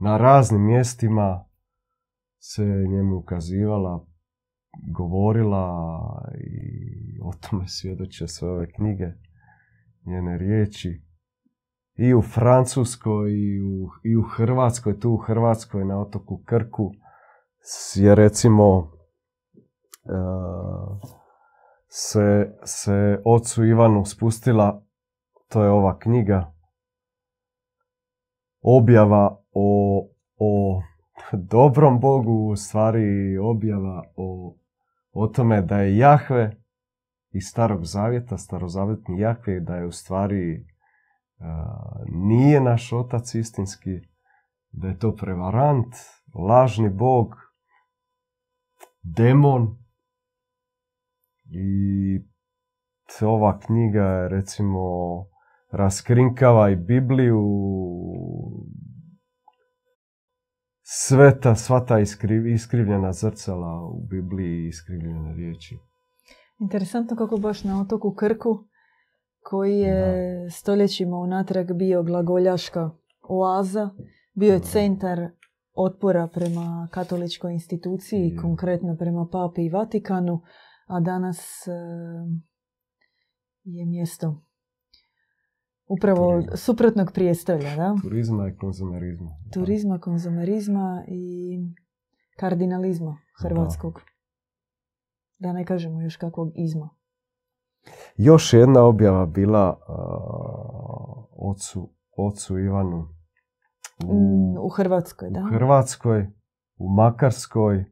na 0.00 0.16
raznim 0.16 0.66
mjestima 0.66 1.44
se 2.38 2.64
njemu 2.64 3.16
ukazivala, 3.16 4.06
govorila 4.96 5.92
i 6.38 7.20
o 7.22 7.32
tome 7.32 7.68
svjedoče 7.68 8.28
sve 8.28 8.50
ove 8.50 8.72
knjige, 8.72 9.06
njene 10.06 10.38
riječi. 10.38 11.02
I 11.94 12.14
u 12.14 12.22
Francuskoj 12.22 13.32
i 13.32 13.60
u, 13.60 13.88
i 14.04 14.16
u 14.16 14.22
Hrvatskoj, 14.22 15.00
tu 15.00 15.10
u 15.10 15.16
Hrvatskoj 15.16 15.84
na 15.84 16.00
otoku 16.00 16.42
Krku 16.44 16.92
je 17.94 18.14
recimo 18.14 18.78
uh, 18.78 18.90
se, 21.88 22.58
se 22.64 23.22
ocu 23.24 23.64
Ivanu 23.64 24.04
spustila, 24.04 24.82
to 25.48 25.62
je 25.62 25.70
ova 25.70 25.98
knjiga, 25.98 26.52
objava 28.62 29.42
o, 29.52 30.08
o 30.36 30.82
dobrom 31.32 32.00
Bogu, 32.00 32.50
u 32.52 32.56
stvari 32.56 33.38
objava 33.38 34.02
o, 34.16 34.56
o 35.12 35.26
tome 35.26 35.62
da 35.62 35.78
je 35.78 35.96
Jahve 35.96 36.59
iz 37.30 37.44
starog 37.50 37.84
zavjeta, 37.84 38.38
starozavjetni 38.38 39.20
Jahve, 39.20 39.60
da 39.60 39.76
je 39.76 39.86
u 39.86 39.92
stvari 39.92 40.66
nije 42.08 42.60
naš 42.60 42.92
otac 42.92 43.34
istinski, 43.34 43.90
da 44.72 44.88
je 44.88 44.98
to 44.98 45.16
prevarant, 45.16 45.94
lažni 46.34 46.90
Bog, 46.90 47.34
demon, 49.02 49.76
i 51.52 52.20
ova 53.22 53.58
knjiga 53.58 54.28
recimo 54.28 54.80
raskrinkava 55.72 56.70
i 56.70 56.76
Bibliju 56.76 57.42
sveta, 60.82 61.54
sva 61.54 61.84
ta 61.86 61.98
iskrivljena 62.54 63.12
zrcala 63.12 63.84
u 63.84 64.06
Bibliji 64.06 64.66
iskrivljene 64.66 65.34
riječi. 65.34 65.89
Interesantno 66.60 67.16
kako 67.16 67.36
baš 67.36 67.64
na 67.64 67.80
otoku 67.80 68.14
Krku, 68.14 68.64
koji 69.42 69.78
je 69.78 70.50
stoljećima 70.50 71.16
unatrag 71.16 71.72
bio 71.72 72.02
glagoljaška 72.02 72.90
oaza, 73.28 73.90
bio 74.34 74.52
je 74.52 74.60
centar 74.60 75.30
otpora 75.74 76.28
prema 76.34 76.88
katoličkoj 76.90 77.52
instituciji, 77.52 78.36
konkretno 78.36 78.96
prema 78.96 79.28
papi 79.32 79.64
i 79.64 79.70
Vatikanu, 79.70 80.40
a 80.86 81.00
danas 81.00 81.66
e, 81.66 81.72
je 83.64 83.86
mjesto 83.86 84.42
upravo 85.90 86.42
suprotnog 86.54 87.10
prijestolja. 87.14 87.76
Da? 87.76 87.94
Turizma 88.02 88.48
i 88.48 88.56
konzumerizma. 88.56 89.30
Turizma, 89.52 89.98
konzumerizma 89.98 91.04
i 91.08 91.56
kardinalizma 92.36 93.16
hrvatskog. 93.42 93.92
Da, 93.94 94.09
ne 95.40 95.64
kažemo 95.64 96.00
još 96.00 96.16
kakvog 96.16 96.52
izma. 96.54 96.90
Još 98.16 98.52
jedna 98.52 98.84
objava 98.84 99.26
bila 99.26 99.78
ocu, 101.38 101.94
ocu 102.16 102.58
Ivanu 102.58 103.08
u, 104.04 104.14
mm, 104.14 104.58
u 104.58 104.68
Hrvatskoj, 104.68 105.30
da. 105.30 105.40
U 105.40 105.54
Hrvatskoj, 105.54 106.26
u 106.76 106.94
Makarskoj, 106.94 107.84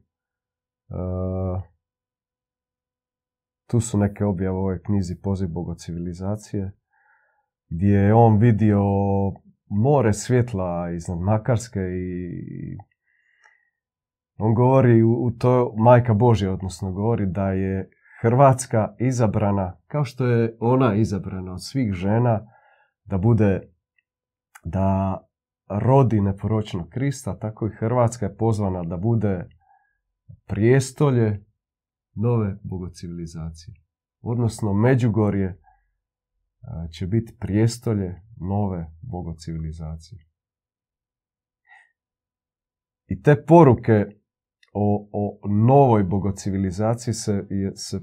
tu 3.67 3.79
su 3.79 3.97
neke 3.97 4.25
objave 4.25 4.55
u 4.55 4.59
ovoj 4.59 4.81
knjizi 4.83 5.21
Poziv 5.21 5.49
Boga 5.49 5.75
civilizacije, 5.75 6.71
gdje 7.69 7.95
je 7.95 8.13
on 8.13 8.37
vidio 8.37 8.81
more 9.69 10.13
svjetla 10.13 10.91
iznad 10.95 11.19
Makarske 11.19 11.79
i 11.79 12.77
on 14.39 14.53
govori 14.53 15.03
u 15.03 15.31
to 15.37 15.73
majka 15.77 16.13
Božja, 16.13 16.53
odnosno 16.53 16.91
govori 16.91 17.25
da 17.25 17.51
je 17.51 17.89
Hrvatska 18.21 18.95
izabrana, 18.99 19.77
kao 19.87 20.05
što 20.05 20.25
je 20.25 20.57
ona 20.59 20.95
izabrana 20.95 21.53
od 21.53 21.63
svih 21.63 21.93
žena, 21.93 22.47
da 23.03 23.17
bude, 23.17 23.61
da 24.63 25.17
rodi 25.69 26.21
neporočnog 26.21 26.89
Krista, 26.89 27.39
tako 27.39 27.67
i 27.67 27.75
Hrvatska 27.79 28.25
je 28.25 28.35
pozvana 28.35 28.83
da 28.83 28.97
bude 28.97 29.49
prijestolje 30.47 31.45
nove 32.15 32.57
bogocivilizacije. 32.63 33.75
Odnosno, 34.21 34.73
Međugorje 34.73 35.59
će 36.97 37.07
biti 37.07 37.37
prijestolje 37.39 38.21
nove 38.39 38.91
bogocivilizacije. 39.01 40.25
I 43.07 43.21
te 43.21 43.43
poruke 43.47 44.18
o, 44.73 45.09
o 45.11 45.47
novoj 45.47 46.03
bogocivilizaciji 46.03 47.13
se, 47.13 47.47
se, 47.75 47.99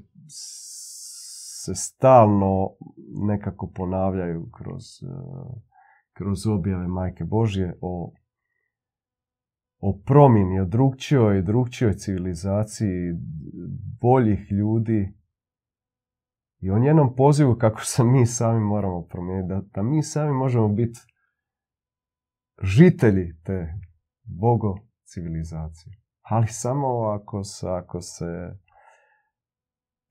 se 1.64 1.74
stalno 1.74 2.70
nekako 3.26 3.72
ponavljaju 3.74 4.50
kroz, 4.50 4.84
kroz 6.12 6.46
objave 6.46 6.88
Majke 6.88 7.24
Božje 7.24 7.78
o 7.80 8.12
o 9.78 10.00
promjeni, 10.06 10.60
o 10.60 10.64
drugčijoj, 10.64 11.42
drugčijoj 11.42 11.94
civilizaciji, 11.94 13.12
boljih 14.00 14.52
ljudi 14.52 15.12
i 16.58 16.70
o 16.70 16.78
njenom 16.78 17.14
pozivu 17.16 17.54
kako 17.54 17.80
se 17.84 18.04
mi 18.04 18.26
sami 18.26 18.60
moramo 18.60 19.02
promijeniti, 19.02 19.48
da, 19.48 19.62
da 19.74 19.82
mi 19.82 20.02
sami 20.02 20.32
možemo 20.32 20.68
biti 20.68 20.98
žitelji 22.62 23.40
te 23.44 23.74
bogo 24.24 24.74
civilizacije. 25.04 26.05
Ali 26.28 26.46
samo 26.46 26.88
ako 26.88 27.44
se, 27.44 27.66
ako 27.68 28.00
se 28.00 28.58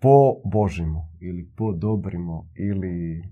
pobožimo 0.01 1.09
ili 1.21 1.51
podobrimo 1.57 2.49
ili 2.55 3.23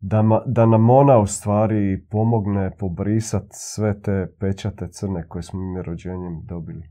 da, 0.00 0.42
da 0.46 0.66
nam 0.66 0.90
ona 0.90 1.18
u 1.18 1.26
stvari 1.26 2.06
pomogne 2.10 2.76
pobrisati 2.78 3.48
sve 3.50 4.00
te 4.00 4.34
pečate 4.40 4.88
crne 4.88 5.28
koje 5.28 5.42
smo 5.42 5.60
mi 5.60 5.82
rođenjem 5.82 6.44
dobili. 6.44 6.90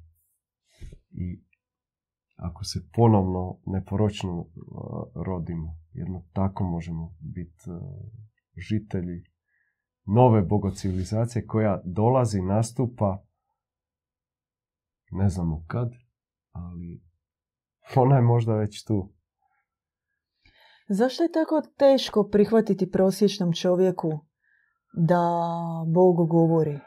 I 1.11 1.43
ako 2.35 2.63
se 2.63 2.79
ponovno 2.93 3.59
neporočno 3.65 4.39
uh, 4.39 4.47
rodimo, 5.25 5.77
jedno 5.93 6.23
tako 6.33 6.63
možemo 6.63 7.15
biti 7.19 7.69
uh, 7.69 7.77
žitelji 8.57 9.32
nove 10.05 10.41
bogocivilizacije 10.41 11.45
koja 11.45 11.81
dolazi, 11.85 12.41
nastupa, 12.41 13.23
ne 15.11 15.29
znamo 15.29 15.63
kad, 15.67 15.89
ali 16.51 17.03
ona 17.95 18.15
je 18.15 18.21
možda 18.21 18.55
već 18.55 18.83
tu. 18.83 19.13
Zašto 20.89 21.23
je 21.23 21.31
tako 21.31 21.61
teško 21.77 22.29
prihvatiti 22.31 22.91
prosječnom 22.91 23.53
čovjeku 23.53 24.09
da 24.93 25.21
Bog 25.93 26.29
govori? 26.29 26.79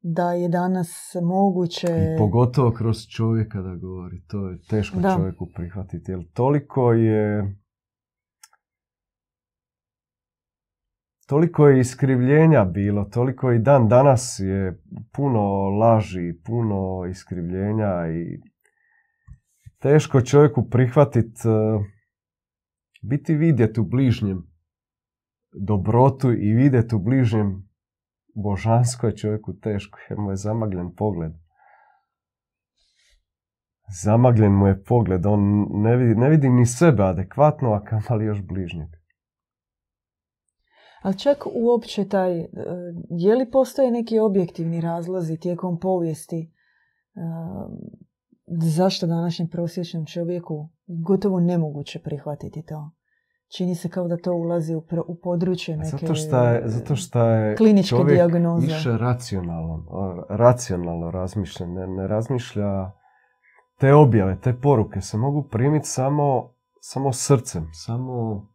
Da 0.00 0.32
je 0.32 0.48
danas 0.48 0.90
moguće... 1.22 1.86
I 1.86 2.18
pogotovo 2.18 2.72
kroz 2.72 3.06
čovjeka 3.16 3.62
da 3.62 3.76
govori. 3.76 4.24
To 4.26 4.48
je 4.48 4.58
teško 4.70 5.00
da. 5.00 5.16
čovjeku 5.16 5.48
prihvatiti. 5.54 6.10
Jer 6.10 6.32
toliko 6.32 6.92
je... 6.92 7.56
Toliko 11.32 11.68
je 11.68 11.80
iskrivljenja 11.80 12.64
bilo, 12.64 13.04
toliko 13.04 13.52
i 13.52 13.58
dan 13.58 13.88
danas 13.88 14.40
je 14.40 14.82
puno 15.12 15.40
laži, 15.68 16.34
puno 16.44 17.06
iskrivljenja 17.10 18.08
i 18.08 18.40
teško 19.78 20.20
čovjeku 20.20 20.68
prihvatiti 20.70 21.40
biti 23.02 23.34
vidjeti 23.34 23.80
u 23.80 23.84
bližnjem 23.84 24.42
dobrotu 25.52 26.32
i 26.32 26.54
vidjeti 26.54 26.94
u 26.94 26.98
bližnjem 26.98 27.68
božansko 28.34 29.06
je 29.06 29.16
čovjeku 29.16 29.52
teško 29.52 29.98
jer 30.10 30.18
mu 30.18 30.30
je 30.30 30.36
zamagljen 30.36 30.94
pogled. 30.94 31.32
Zamagljen 34.02 34.52
mu 34.52 34.66
je 34.66 34.84
pogled, 34.84 35.26
on 35.26 35.66
ne 35.70 35.96
vidi, 35.96 36.14
ne 36.14 36.28
vidi 36.28 36.48
ni 36.48 36.66
sebe 36.66 37.02
adekvatno, 37.02 37.72
a 37.72 37.84
kamali 37.84 38.24
još 38.24 38.42
bližnjeg. 38.42 39.01
Ali 41.02 41.18
čak 41.18 41.44
uopće 41.54 42.08
taj, 42.08 42.40
e, 42.40 42.48
je 43.10 43.34
li 43.34 43.50
postoje 43.50 43.90
neki 43.90 44.18
objektivni 44.18 44.80
razlozi 44.80 45.36
tijekom 45.36 45.78
povijesti 45.78 46.40
e, 46.40 47.20
zašto 48.46 49.06
današnjem 49.06 49.48
prosječnom 49.48 50.06
čovjeku 50.06 50.68
gotovo 50.86 51.40
nemoguće 51.40 51.98
prihvatiti 51.98 52.62
to. 52.62 52.90
čini 53.56 53.74
se 53.74 53.88
kao 53.88 54.08
da 54.08 54.16
to 54.16 54.32
ulazi 54.32 54.74
u, 54.74 54.84
u 55.06 55.14
područje 55.22 55.76
neke 55.76 55.90
zato 55.90 56.14
što 56.14 56.44
je, 56.44 56.62
zato 56.64 56.96
što 56.96 57.24
je 57.24 57.56
kliničke 57.56 57.96
čovjek 57.96 58.20
više 58.60 58.98
racionalno, 58.98 59.84
racionalno 60.28 61.10
razmišlja, 61.10 61.66
ne, 61.66 61.86
ne 61.86 62.06
razmišlja 62.06 62.92
te 63.78 63.94
objave, 63.94 64.40
te 64.40 64.54
poruke 64.60 65.00
se 65.00 65.16
mogu 65.16 65.48
primiti 65.50 65.88
samo, 65.88 66.54
samo 66.80 67.12
srcem, 67.12 67.68
samo 67.72 68.46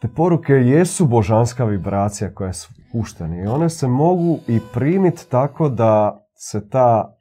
te 0.00 0.08
poruke 0.08 0.52
jesu 0.52 1.06
božanska 1.06 1.64
vibracija 1.64 2.34
koja 2.34 2.46
je 2.46 2.54
spuštena 2.54 3.36
i 3.36 3.46
one 3.46 3.68
se 3.68 3.88
mogu 3.88 4.38
i 4.48 4.60
primiti 4.74 5.30
tako 5.30 5.68
da 5.68 6.24
se 6.34 6.68
ta 6.68 7.16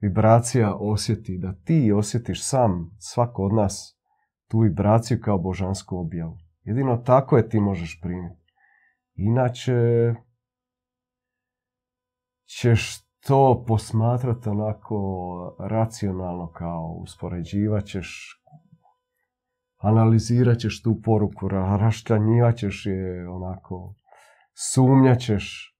vibracija 0.00 0.74
osjeti, 0.74 1.38
da 1.38 1.54
ti 1.64 1.92
osjetiš 1.92 2.44
sam, 2.44 2.96
svako 2.98 3.42
od 3.44 3.52
nas, 3.52 3.98
tu 4.50 4.58
vibraciju 4.58 5.18
kao 5.24 5.38
božansku 5.38 5.98
objavu. 5.98 6.38
Jedino 6.62 6.96
tako 6.96 7.36
je 7.36 7.48
ti 7.48 7.60
možeš 7.60 8.00
primiti. 8.02 8.52
Inače, 9.14 9.74
ćeš 12.60 13.08
to 13.26 13.64
posmatrati 13.66 14.48
onako 14.48 14.96
racionalno 15.60 16.52
kao 16.52 16.98
uspoređivat 17.02 17.84
ćeš, 17.84 18.37
analizirat 19.78 20.58
ćeš 20.58 20.82
tu 20.82 21.00
poruku, 21.04 21.48
raštanjivat 21.48 22.56
ćeš 22.56 22.86
je 22.86 23.28
onako, 23.28 23.94
sumnjat 24.72 25.18
ćeš 25.18 25.74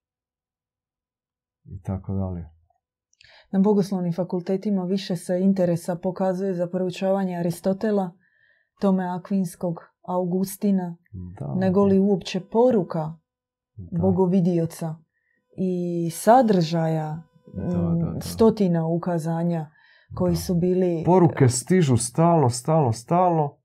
i 1.65 1.83
tako 1.83 2.15
dalje. 2.15 2.59
Na 3.53 3.59
bogoslovnim 3.59 4.13
fakultetima 4.13 4.85
više 4.85 5.17
se 5.17 5.41
interesa 5.41 5.97
pokazuje 5.97 6.55
za 6.55 6.67
proučavanje 6.67 7.37
Aristotela, 7.37 8.11
Tome 8.81 9.09
Akvinskog, 9.09 9.77
Augustina, 10.09 10.97
da, 11.41 11.55
nego 11.55 11.85
li 11.85 11.99
uopće 11.99 12.41
poruka 12.41 13.19
da. 13.77 14.01
bogovidioca 14.01 14.97
i 15.57 16.11
sadržaja 16.11 17.23
da, 17.55 18.21
stotina 18.21 18.87
ukazanja 18.87 19.71
koji 20.15 20.37
su 20.37 20.55
bili... 20.55 21.03
Poruke 21.07 21.49
stižu 21.49 21.97
stalno, 21.97 22.51
stalno, 22.51 22.93
stalno, 22.93 23.58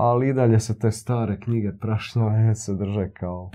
ali 0.00 0.28
i 0.28 0.32
dalje 0.32 0.60
se 0.60 0.78
te 0.78 0.90
stare 0.90 1.40
knjige 1.40 1.72
prašnjave 1.80 2.54
se 2.54 2.74
drže 2.74 3.10
kao 3.10 3.50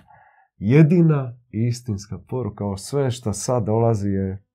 jedina 0.58 1.38
istinska 1.50 2.20
poruka. 2.28 2.66
O 2.66 2.78
sve 2.78 3.12
što 3.12 3.34
sad 3.34 3.66
dolazi 3.66 4.10
je 4.10 4.46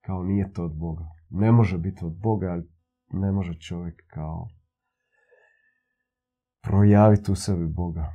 kao 0.00 0.22
nije 0.22 0.52
to 0.52 0.64
od 0.64 0.74
Boga. 0.74 1.04
Ne 1.30 1.52
može 1.52 1.78
biti 1.78 2.04
od 2.04 2.16
Boga, 2.22 2.46
ali 2.46 2.68
ne 3.12 3.32
može 3.32 3.54
čovjek 3.54 4.02
kao 4.06 4.48
projaviti 6.62 7.32
u 7.32 7.34
sebi 7.34 7.66
Boga. 7.66 8.12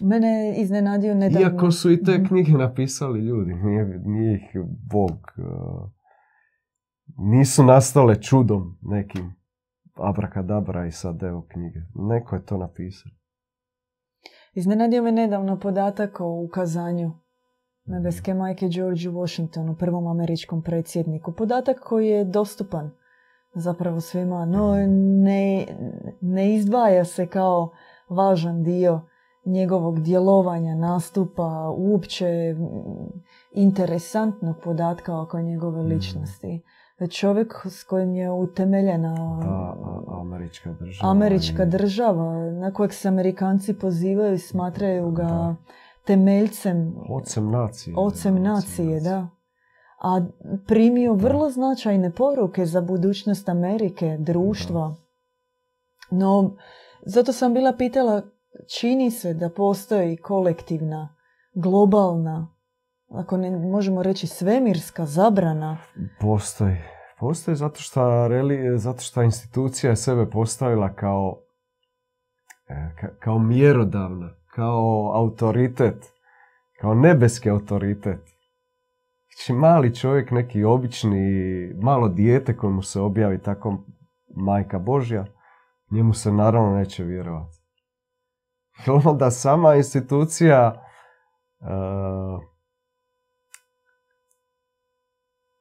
Mene 0.00 0.28
je 0.28 0.62
iznenadio 0.62 1.14
nedavno. 1.14 1.48
Iako 1.48 1.70
su 1.70 1.92
i 1.92 2.02
te 2.02 2.18
mhm. 2.18 2.26
knjige 2.26 2.52
napisali 2.52 3.20
ljudi, 3.20 3.54
nije, 3.54 4.00
nije 4.04 4.36
ih 4.36 4.60
Bog. 4.90 5.12
Uh, 5.36 5.90
nisu 7.16 7.64
nastale 7.64 8.22
čudom 8.22 8.78
nekim 8.82 9.43
abrakadabra 9.94 10.86
i 10.86 10.92
sad 10.92 11.22
evo 11.22 11.46
knjige. 11.48 11.80
Neko 11.94 12.36
je 12.36 12.44
to 12.44 12.56
napisao. 12.56 13.12
Iznenadio 14.54 15.02
me 15.02 15.12
nedavno 15.12 15.60
podatak 15.60 16.20
o 16.20 16.44
ukazanju 16.44 17.12
nebeske 17.84 18.34
majke 18.34 18.68
George 18.68 19.08
Washingtonu, 19.08 19.76
prvom 19.78 20.06
američkom 20.06 20.62
predsjedniku. 20.62 21.32
Podatak 21.32 21.80
koji 21.80 22.08
je 22.08 22.24
dostupan 22.24 22.90
zapravo 23.54 24.00
svima, 24.00 24.44
no 24.44 24.76
ne, 25.24 25.66
ne 26.20 26.54
izdvaja 26.54 27.04
se 27.04 27.26
kao 27.26 27.70
važan 28.08 28.62
dio 28.62 29.00
njegovog 29.46 30.00
djelovanja, 30.00 30.74
nastupa, 30.74 31.74
uopće 31.76 32.54
interesantnog 33.52 34.56
podatka 34.64 35.20
oko 35.20 35.40
njegove 35.40 35.82
mhm. 35.82 35.88
ličnosti. 35.88 36.62
Čovjek 37.10 37.54
s 37.66 37.84
kojim 37.84 38.14
je 38.14 38.30
utemeljena 38.30 39.14
američka 40.20 40.72
država, 40.80 41.10
američka 41.10 41.64
država 41.64 42.50
na 42.50 42.72
kojeg 42.72 42.92
se 42.92 43.08
Amerikanci 43.08 43.78
pozivaju 43.78 44.34
i 44.34 44.38
smatraju 44.38 45.10
ga 45.10 45.56
temeljcem 46.06 46.94
ocem 47.10 47.50
nacije. 47.50 47.94
Ocem 47.98 48.42
nacije, 48.42 49.00
da. 49.00 49.28
A 50.02 50.26
primio 50.66 51.14
vrlo 51.14 51.50
značajne 51.50 52.10
poruke 52.10 52.66
za 52.66 52.80
budućnost 52.80 53.48
Amerike, 53.48 54.16
društva. 54.20 54.94
No, 56.10 56.56
zato 57.06 57.32
sam 57.32 57.54
bila 57.54 57.72
pitala, 57.72 58.22
čini 58.78 59.10
se 59.10 59.34
da 59.34 59.50
postoji 59.50 60.16
kolektivna, 60.16 61.16
globalna, 61.54 62.53
ako 63.14 63.36
ne 63.36 63.50
možemo 63.50 64.02
reći 64.02 64.26
svemirska 64.26 65.06
zabrana. 65.06 65.78
Postoji. 66.20 66.76
Postoji 67.20 67.56
zato 67.56 67.80
što, 67.80 68.28
reli, 68.28 68.78
zato 68.78 69.00
što 69.00 69.22
institucija 69.22 69.90
je 69.90 69.96
sebe 69.96 70.30
postavila 70.30 70.94
kao, 70.94 71.38
e, 72.68 72.90
kao 73.18 73.38
mjerodavna 73.38 74.44
kao 74.54 75.12
autoritet, 75.14 76.12
kao 76.80 76.94
nebeski 76.94 77.50
autoritet. 77.50 78.20
Znači 79.34 79.52
mali 79.52 79.94
čovjek, 79.94 80.30
neki 80.30 80.64
obični, 80.64 81.20
malo 81.82 82.08
dijete 82.08 82.56
kojemu 82.56 82.82
se 82.82 83.00
objavi 83.00 83.42
tako 83.42 83.84
majka 84.36 84.78
Božja, 84.78 85.26
njemu 85.90 86.14
se 86.14 86.32
naravno 86.32 86.76
neće 86.76 87.04
vjerovati. 87.04 87.58
Onda 89.10 89.30
sama 89.30 89.74
institucija 89.74 90.82
uh, 91.60 92.53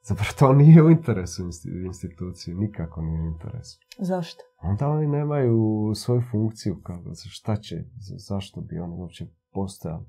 Zapravo 0.06 0.32
to 0.40 0.54
nije 0.54 0.84
u 0.84 0.90
interesu 0.90 1.44
institucije, 1.86 2.56
nikako 2.56 3.02
nije 3.02 3.22
u 3.22 3.26
interesu. 3.26 3.80
Zašto? 4.00 4.44
Onda 4.62 4.88
oni 4.88 5.08
nemaju 5.08 5.92
svoju 5.96 6.22
funkciju, 6.32 6.82
kako, 6.84 7.12
šta 7.16 7.56
će, 7.56 7.76
zašto 8.18 8.62
bi 8.62 8.80
oni 8.80 8.94
uopće 8.94 9.26
postojali. 9.54 10.06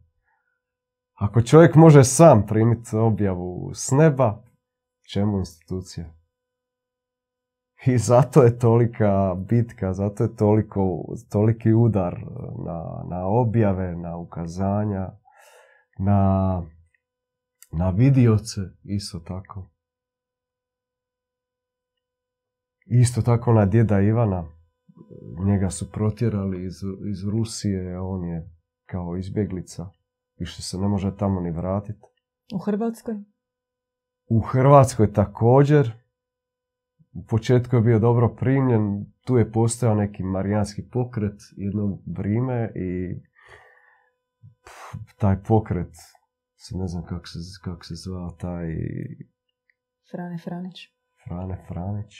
Ako 1.14 1.42
čovjek 1.42 1.74
može 1.74 2.04
sam 2.04 2.46
primiti 2.46 2.96
objavu 2.96 3.70
s 3.74 3.90
neba, 3.90 4.42
čemu 5.12 5.38
institucija? 5.38 6.14
I 7.86 7.98
zato 7.98 8.42
je 8.42 8.58
tolika 8.58 9.34
bitka, 9.34 9.92
zato 9.92 10.24
je 10.24 10.36
toliko, 10.36 11.04
toliki 11.30 11.72
udar 11.72 12.18
na, 12.66 13.04
na 13.10 13.26
objave, 13.26 13.96
na 13.96 14.16
ukazanja, 14.16 15.10
na, 15.98 16.62
na 17.72 17.90
vidioce, 17.90 18.60
isto 18.84 19.18
tako. 19.18 19.73
Isto 22.84 23.22
tako 23.22 23.52
na 23.52 23.66
djeda 23.66 24.00
Ivana, 24.00 24.44
njega 25.46 25.70
su 25.70 25.92
protjerali 25.92 26.64
iz, 26.64 26.74
iz 27.10 27.28
Rusije, 27.28 28.00
on 28.00 28.24
je 28.24 28.50
kao 28.86 29.16
izbjeglica, 29.16 29.90
više 30.38 30.62
se 30.62 30.78
ne 30.78 30.88
može 30.88 31.16
tamo 31.16 31.40
ni 31.40 31.50
vratiti. 31.50 32.00
U 32.54 32.58
Hrvatskoj? 32.58 33.14
U 34.26 34.40
Hrvatskoj 34.40 35.12
također. 35.12 35.92
U 37.12 37.24
početku 37.26 37.76
je 37.76 37.82
bio 37.82 37.98
dobro 37.98 38.36
primljen, 38.40 39.06
tu 39.24 39.36
je 39.36 39.52
postojao 39.52 39.94
neki 39.94 40.22
marijanski 40.22 40.88
pokret 40.92 41.40
jedno 41.56 41.98
vrijeme 42.06 42.72
i 42.74 43.20
taj 45.18 45.42
pokret, 45.42 45.94
se 46.56 46.76
ne 46.76 46.86
znam 46.86 47.04
kako 47.04 47.26
se, 47.26 47.38
kako 47.64 47.84
se 47.84 47.94
zvao 47.94 48.30
taj... 48.30 48.66
Frane 50.10 50.38
Franić. 50.38 50.74
Frane 51.24 51.64
Franić 51.68 52.14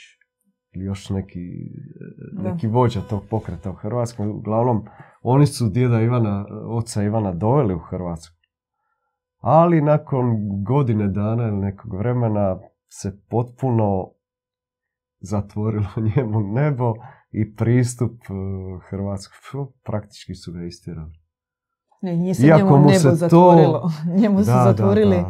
još 0.81 1.09
neki, 1.09 1.39
neki 2.33 2.67
vođa 2.67 3.01
tog 3.01 3.23
pokreta 3.29 3.71
u 3.71 3.73
Hrvatskoj. 3.73 4.27
Uglavnom, 4.27 4.85
oni 5.21 5.45
su 5.45 5.69
djeda 5.69 6.01
Ivana, 6.01 6.45
oca 6.67 7.03
Ivana 7.03 7.33
doveli 7.33 7.73
u 7.73 7.79
Hrvatsku. 7.79 8.35
Ali 9.39 9.81
nakon 9.81 10.37
godine 10.63 11.07
dana 11.07 11.47
ili 11.47 11.57
nekog 11.57 11.93
vremena 11.93 12.59
se 12.89 13.19
potpuno 13.29 14.11
zatvorilo 15.19 15.87
njemu 16.15 16.39
nebo 16.39 16.93
i 17.31 17.55
pristup 17.55 18.11
e, 18.11 18.33
Hrvatskoj. 18.89 19.37
Praktički 19.83 20.35
su 20.35 20.51
ga 20.51 20.63
istirali. 20.63 21.11
Ne, 22.01 22.17
nije 22.17 22.33
se 22.33 22.47
njemu 22.47 22.77
nebo 22.77 23.15
zatvorilo. 23.15 23.91
Njemu 24.19 24.37
su 24.37 24.43
zatvorili 24.43 25.23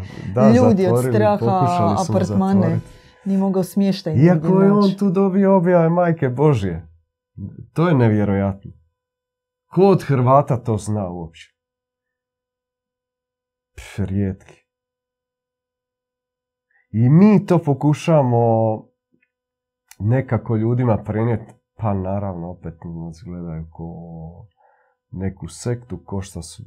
ljudi 0.55 0.87
od 0.87 0.99
straha 0.99 1.95
apartmane. 2.09 2.79
Nije 3.25 3.39
mogao 3.39 3.63
smještaj. 3.63 4.13
Iako 4.15 4.61
je 4.61 4.71
on 4.71 4.91
tu 4.99 5.09
dobio 5.09 5.57
objave 5.57 5.89
majke 5.89 6.29
Božje. 6.29 6.87
To 7.73 7.87
je 7.87 7.95
nevjerojatno. 7.95 8.71
Ko 9.65 9.81
od 9.81 10.03
Hrvata 10.03 10.63
to 10.63 10.77
zna 10.77 11.09
uopće? 11.09 11.55
Rijetki. 13.97 14.65
I 16.91 17.09
mi 17.09 17.45
to 17.45 17.59
pokušamo 17.59 18.41
nekako 19.99 20.55
ljudima 20.55 21.03
prenijeti 21.05 21.53
Pa 21.77 21.93
naravno, 21.93 22.49
opet 22.49 22.73
nas 22.83 23.21
gledaju 23.25 23.67
ko 23.71 23.87
neku 25.11 25.47
sektu, 25.47 26.03
ko 26.05 26.21
što 26.21 26.41
su 26.41 26.63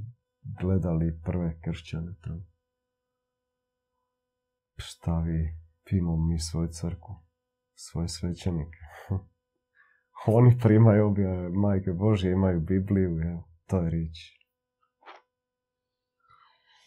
gledali 0.60 1.20
prve 1.24 1.60
kršćane. 1.60 2.14
Šta 4.76 5.20
vi, 5.20 5.54
pimo 5.90 6.16
mi 6.16 6.38
svoju 6.38 6.68
crku, 6.68 7.14
svoje 7.74 8.08
svećenike. 8.08 8.78
Oni 10.26 10.58
primaju 10.62 11.06
objave 11.06 11.48
Majke 11.48 11.90
Božje, 11.92 12.32
imaju 12.32 12.60
Bibliju, 12.60 13.20
evo, 13.30 13.44
to 13.66 13.78
je 13.78 13.90
riječ. 13.90 14.38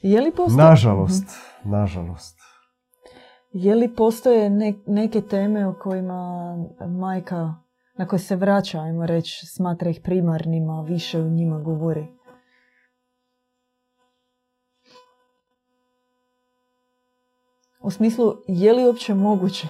Je 0.02 0.22
li 0.22 0.32
postoje... 0.36 0.66
Nažalost, 0.66 1.26
nažalost. 1.64 2.40
Je 3.54 3.76
li 3.76 3.96
postoje 3.96 4.50
neke 4.88 5.22
teme 5.22 5.68
o 5.68 5.76
kojima 5.84 6.56
majka, 7.00 7.56
na 7.98 8.08
koje 8.08 8.20
se 8.20 8.36
vraća, 8.36 8.82
ajmo 8.82 9.06
reći, 9.06 9.46
smatra 9.46 9.90
ih 9.90 10.02
primarnima, 10.04 10.86
više 10.88 11.22
o 11.22 11.30
njima 11.30 11.60
govori? 11.60 12.08
U 17.82 17.92
smislu, 17.92 18.36
je 18.48 18.74
li 18.74 18.86
uopće 18.86 19.14
moguće 19.14 19.68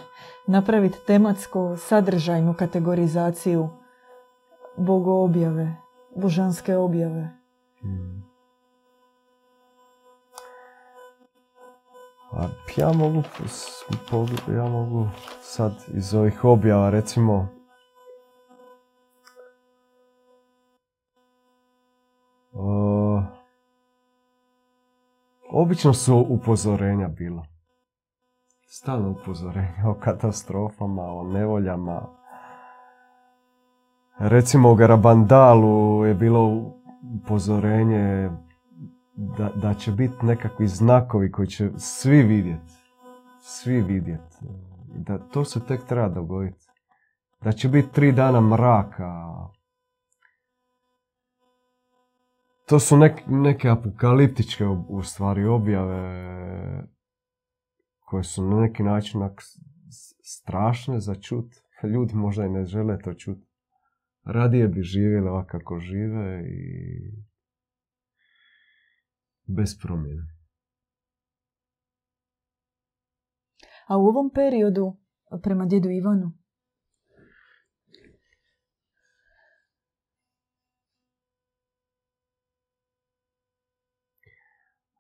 napraviti 0.48 0.98
tematsku 1.08 1.76
sadržajnu 1.78 2.54
kategorizaciju 2.54 3.70
bogoobjave, 4.78 5.76
božanske 6.16 6.78
objave? 6.78 7.30
Hmm. 7.82 8.24
A 12.32 12.48
ja 12.78 12.94
mogu, 12.94 13.24
ja 14.56 14.64
mogu 14.70 15.08
sad 15.42 15.72
iz 15.94 16.14
ovih 16.14 16.44
objava 16.44 16.90
recimo 16.90 17.48
uh, 22.52 23.24
obično 25.52 25.94
su 25.94 26.26
upozorenja 26.30 27.08
bila. 27.08 27.51
Stalno 28.74 29.10
upozorenja 29.10 29.90
o 29.90 29.94
katastrofama, 29.94 31.04
o 31.04 31.24
nevoljama. 31.24 32.02
Recimo 34.20 34.72
u 34.72 34.76
Garabandalu 34.76 36.06
je 36.06 36.14
bilo 36.14 36.72
upozorenje 37.22 38.30
da, 39.16 39.50
da 39.56 39.74
će 39.74 39.92
biti 39.92 40.26
nekakvi 40.26 40.68
znakovi 40.68 41.32
koji 41.32 41.48
će 41.48 41.70
svi 41.78 42.24
vidjeti. 42.24 42.74
Svi 43.42 43.82
vidjeti. 43.82 44.38
Da 44.96 45.18
to 45.18 45.46
se 45.46 45.66
tek 45.66 45.86
treba 45.86 46.10
dogoditi. 46.10 46.66
Da 47.42 47.52
će 47.52 47.70
biti 47.70 47.94
tri 47.94 48.12
dana 48.12 48.42
mraka. 48.42 49.28
To 52.68 52.80
su 52.80 52.98
neke 53.28 53.70
apokaliptičke 53.70 54.66
u 54.68 55.04
stvari 55.04 55.46
objave 55.46 56.32
koje 58.12 58.24
su 58.24 58.44
na 58.46 58.62
neki 58.62 58.84
način 58.84 59.22
strašne 60.24 61.00
za 61.00 61.16
čut. 61.16 61.46
Ljudi 61.94 62.16
možda 62.16 62.46
i 62.46 62.50
ne 62.50 62.66
žele 62.66 63.00
to 63.00 63.14
čut. 63.14 63.38
Radije 64.24 64.68
bi 64.68 64.82
živjeli 64.82 65.30
ovako 65.30 65.48
kako 65.52 65.80
žive 65.80 66.44
i 66.48 66.64
bez 69.48 69.80
promjene. 69.82 70.24
A 73.88 73.98
u 73.98 74.02
ovom 74.02 74.32
periodu, 74.36 74.98
prema 75.44 75.66
djedu 75.66 75.90
Ivanu? 75.90 76.41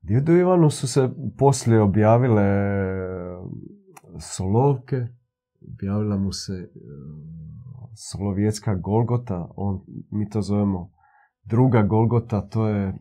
Djedu 0.01 0.31
Ivanu 0.31 0.69
su 0.69 0.87
se 0.87 1.09
poslije 1.37 1.81
objavile 1.81 2.43
solovke, 4.19 5.07
objavila 5.71 6.17
mu 6.17 6.31
se 6.31 6.53
e, 6.53 6.69
solovjetska 7.95 8.75
Golgota, 8.75 9.51
on, 9.55 9.81
mi 10.11 10.29
to 10.29 10.41
zovemo 10.41 10.91
druga 11.43 11.81
Golgota, 11.81 12.49
to 12.49 12.67
je 12.67 12.93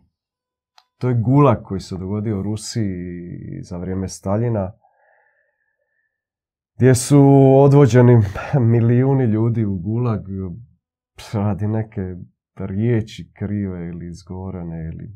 to 1.00 1.08
je 1.08 1.14
gulag 1.14 1.62
koji 1.62 1.80
se 1.80 1.96
dogodio 1.96 2.38
u 2.38 2.42
Rusiji 2.42 3.62
za 3.62 3.76
vrijeme 3.76 4.08
Staljina, 4.08 4.72
gdje 6.76 6.94
su 6.94 7.20
odvođeni 7.58 8.22
milijuni 8.74 9.24
ljudi 9.24 9.64
u 9.64 9.78
gulag 9.78 10.20
radi 11.32 11.66
neke 11.66 12.16
riječi 12.56 13.32
krive 13.38 13.88
ili 13.88 14.08
izgorene. 14.08 14.84
Ili... 14.84 15.12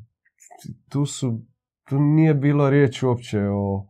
Tu, 0.88 1.06
su, 1.06 1.42
tu 1.88 2.00
nije 2.00 2.34
bilo 2.34 2.70
riječ 2.70 3.02
uopće 3.02 3.40
o 3.40 3.86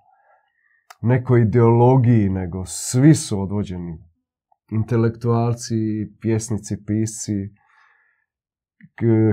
nekoj 1.00 1.42
ideologiji, 1.42 2.28
nego 2.28 2.64
svi 2.66 3.14
su 3.14 3.40
odvođeni. 3.40 3.98
Intelektualci, 4.70 5.74
pjesnici, 6.20 6.84
pisci, 6.86 7.54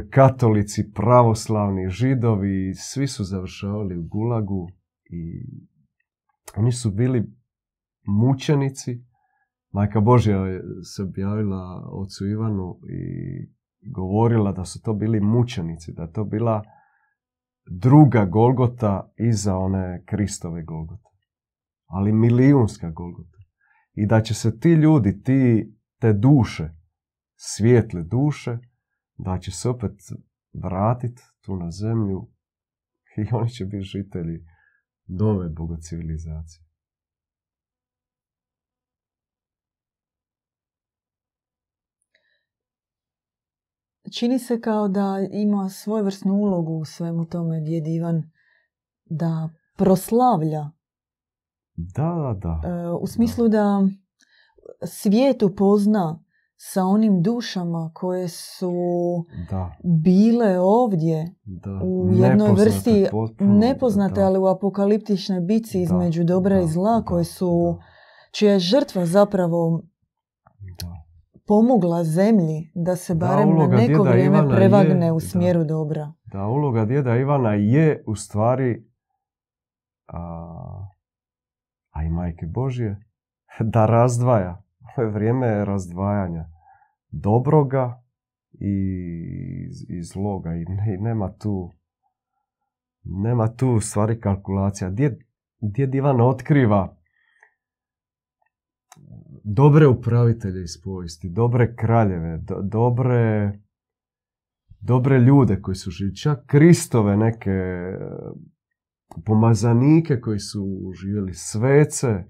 katolici, 0.10 0.91
pravoslavni, 0.93 1.89
židovi, 1.89 2.74
svi 2.76 3.08
su 3.08 3.24
završavali 3.24 3.97
u 3.97 4.04
gulagu 4.04 4.67
i 5.06 5.43
oni 6.56 6.71
su 6.71 6.91
bili 6.91 7.24
mučenici. 8.06 9.04
Majka 9.71 10.00
Božja 10.00 10.38
se 10.95 11.04
objavila 11.04 11.89
ocu 11.91 12.28
Ivanu 12.28 12.80
i 12.89 13.04
govorila 13.82 14.52
da 14.52 14.65
su 14.65 14.82
to 14.82 14.93
bili 14.93 15.19
mučenici, 15.19 15.93
da 15.93 16.08
to 16.08 16.24
bila 16.24 16.63
druga 17.69 18.26
Golgota 18.26 19.13
iza 19.17 19.58
one 19.58 20.04
Kristove 20.06 20.63
Golgote. 20.63 21.10
Ali 21.86 22.12
milijunska 22.12 22.89
Golgota. 22.89 23.38
I 23.93 24.06
da 24.06 24.21
će 24.21 24.34
se 24.34 24.60
ti 24.60 24.69
ljudi, 24.69 25.24
ti, 25.24 25.74
te 26.00 26.13
duše, 26.13 26.69
svijetle 27.36 28.04
duše, 28.04 28.58
da 29.17 29.39
će 29.39 29.52
se 29.52 29.69
opet 29.69 29.91
vratiti 30.54 31.21
tu 31.41 31.56
na 31.56 31.71
zemlju 31.71 32.30
i 33.17 33.21
oni 33.36 33.50
će 33.50 33.65
biti 33.65 33.84
žitelji 33.84 34.45
nove 35.08 35.50
bogocivilizacije. 35.50 36.71
Čini 44.17 44.39
se 44.39 44.62
kao 44.62 44.88
da 44.88 45.28
ima 45.32 45.69
svojevrsnu 45.69 46.34
ulogu 46.34 46.74
u 46.74 46.86
svemu 46.86 47.26
tome 47.26 47.62
djed 47.62 47.88
Ivan 47.88 48.24
da 49.06 49.50
proslavlja. 49.78 50.71
Da, 51.76 52.36
da. 52.41 52.62
E, 52.69 52.89
u 53.02 53.08
smislu 53.08 53.47
da 53.47 53.88
svijetu 54.86 55.56
pozna 55.56 56.24
sa 56.58 56.84
onim 56.84 57.21
dušama 57.21 57.91
koje 57.93 58.28
su 58.28 58.74
da. 59.50 59.76
bile 59.84 60.60
ovdje 60.60 61.36
da. 61.43 61.80
u 61.84 62.10
jednoj 62.13 62.52
vrsti 62.52 63.06
nepoznate, 63.39 64.21
ali 64.21 64.39
u 64.39 64.45
apokaliptičnoj 64.45 65.39
bici 65.39 65.82
između 65.82 66.24
dobra 66.24 66.62
i 66.62 66.67
zla 66.67 67.04
koje 67.06 67.24
su, 67.24 67.80
čija 68.32 68.54
je 68.54 68.60
žrtva 68.60 69.06
zapravo 69.06 69.84
pomogla 71.52 72.04
zemlji 72.04 72.72
da 72.76 72.96
se 72.96 73.16
barem 73.16 73.58
na 73.58 73.68
neko 73.68 74.04
vrijeme 74.04 74.56
prevagne 74.56 75.12
u 75.12 75.20
smjeru 75.20 75.64
dobra. 75.64 76.14
Da, 76.24 76.48
uloga 76.48 76.86
djeda 76.86 77.18
Ivana 77.18 77.54
je 77.54 78.04
u 78.08 78.16
stvari 78.16 78.86
a, 80.08 80.22
a 81.92 82.04
i 82.04 82.10
majke 82.10 82.46
Božje 82.46 83.06
da 83.74 83.86
razdvaja 83.86 84.64
ovo 84.98 85.08
je 85.08 85.12
vrijeme 85.12 85.66
razdvajanja 85.66 86.46
dobroga 87.10 88.04
i, 88.52 88.76
i 89.90 90.04
zloga 90.04 90.50
i, 90.56 90.66
nema 91.00 91.32
tu 91.32 91.72
nema 93.04 93.48
tu 93.48 93.80
stvari 93.80 94.20
kalkulacija. 94.20 94.90
Djed, 94.90 95.20
djed 95.62 95.96
Ivan 95.96 96.22
otkriva 96.22 96.98
dobre 99.43 99.88
upravitelje 99.88 100.63
iz 100.63 100.82
povijesti, 100.84 101.30
dobre 101.30 101.75
kraljeve, 101.75 102.39
dobre, 102.63 103.51
dobre 104.80 105.19
ljude 105.19 105.62
koji 105.62 105.75
su 105.75 105.91
živjeli, 105.91 106.15
čak 106.15 106.45
Kristove 106.45 107.17
neke 107.17 107.51
pomazanike 109.25 110.21
koji 110.21 110.39
su 110.39 110.91
živjeli, 111.01 111.34
svece, 111.34 112.23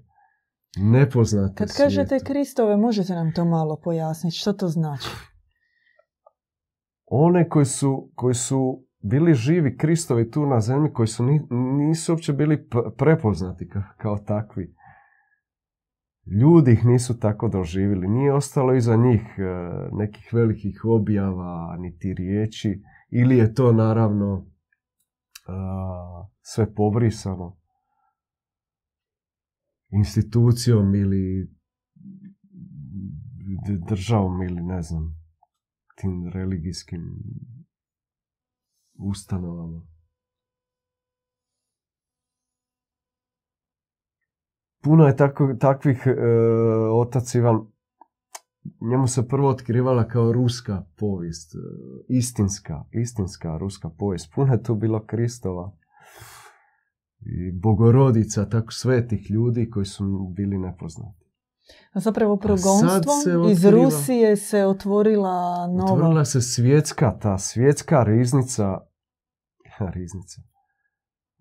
nepoznate 0.76 1.54
Kad 1.54 1.76
kažete 1.76 2.18
Kristove, 2.26 2.76
možete 2.76 3.14
nam 3.14 3.32
to 3.34 3.44
malo 3.44 3.80
pojasniti. 3.84 4.36
Što 4.36 4.52
to 4.52 4.68
znači? 4.68 5.08
One 7.06 7.48
koji 7.48 7.64
su, 7.64 8.10
koji 8.14 8.34
su 8.34 8.84
bili 9.02 9.34
živi 9.34 9.76
Kristovi 9.76 10.30
tu 10.30 10.46
na 10.46 10.60
zemlji, 10.60 10.92
koji 10.92 11.06
su 11.06 11.24
nisu 11.78 12.12
uopće 12.12 12.32
bili 12.32 12.68
prepoznati 12.98 13.70
kao 13.96 14.18
takvi. 14.18 14.74
Ljudi 16.26 16.72
ih 16.72 16.84
nisu 16.84 17.18
tako 17.18 17.48
doživjeli. 17.48 18.08
Nije 18.08 18.34
ostalo 18.34 18.74
iza 18.74 18.96
njih 18.96 19.22
e, 19.38 19.42
nekih 19.92 20.30
velikih 20.32 20.80
objava, 20.84 21.76
niti 21.78 22.14
riječi. 22.14 22.82
Ili 23.10 23.36
je 23.36 23.54
to 23.54 23.72
naravno 23.72 24.52
sve 26.42 26.74
pobrisano 26.74 27.56
institucijom 29.90 30.94
ili 30.94 31.50
državom 33.88 34.42
ili 34.42 34.62
ne 34.62 34.82
znam 34.82 35.14
tim 35.96 36.28
religijskim 36.28 37.02
ustanovama. 38.94 39.91
Puno 44.82 45.06
je 45.06 45.16
tako, 45.16 45.54
takvih 45.60 46.06
e, 46.06 46.12
otac 46.92 47.34
Ivan, 47.34 47.60
njemu 48.90 49.06
se 49.06 49.28
prvo 49.28 49.48
otkrivala 49.48 50.08
kao 50.08 50.32
ruska 50.32 50.84
povijest, 50.96 51.54
e, 51.54 51.58
istinska, 52.08 52.84
istinska 52.90 53.56
ruska 53.58 53.90
povijest. 53.98 54.32
Puno 54.34 54.52
je 54.52 54.62
tu 54.62 54.74
bilo 54.74 55.06
Kristova 55.06 55.72
i 57.20 57.52
bogorodica, 57.52 58.48
tako 58.48 58.72
svetih 58.72 59.30
ljudi 59.30 59.70
koji 59.70 59.86
su 59.86 60.32
bili 60.36 60.58
nepoznati. 60.58 61.22
A 61.92 62.00
zapravo 62.00 62.36
progonstvom 62.36 63.50
iz 63.50 63.64
Rusije 63.64 64.36
se 64.36 64.64
otvorila 64.64 65.66
nova... 65.66 65.92
Otvorila 65.92 66.24
se 66.24 66.40
svjetska, 66.40 67.18
ta 67.18 67.38
svjetska 67.38 68.02
riznica, 68.02 68.78
riznica, 69.78 70.42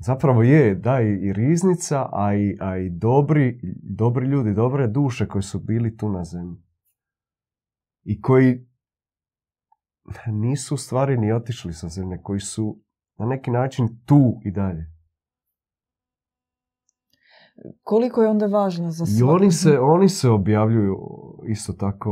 zapravo 0.04 0.44
je, 0.44 0.76
da, 0.76 1.02
i 1.02 1.34
riznica, 1.34 2.10
a 2.12 2.36
i, 2.36 2.58
a 2.60 2.78
i 2.78 2.90
dobri, 2.90 3.60
dobri 3.84 4.28
ljudi, 4.28 4.54
dobre 4.54 4.88
duše 4.88 5.28
koji 5.28 5.44
su 5.44 5.60
bili 5.60 5.98
tu 5.98 6.10
na 6.10 6.24
zemlji. 6.24 6.62
I 8.04 8.22
koji 8.22 8.68
nisu 10.28 10.78
stvari 10.78 11.18
ni 11.18 11.32
otišli 11.32 11.74
sa 11.74 11.88
zemlje, 11.88 12.22
koji 12.24 12.40
su 12.40 12.80
na 13.18 13.26
neki 13.26 13.52
način 13.52 13.88
tu 14.06 14.40
i 14.44 14.52
dalje. 14.52 14.92
Koliko 17.84 18.22
je 18.22 18.30
onda 18.30 18.46
važno 18.46 18.92
za 18.92 19.06
I 19.20 19.24
oni 19.24 19.52
se, 19.52 19.80
oni 19.80 20.10
se 20.10 20.30
objavljuju 20.30 20.98
isto 21.48 21.74
tako 21.74 22.12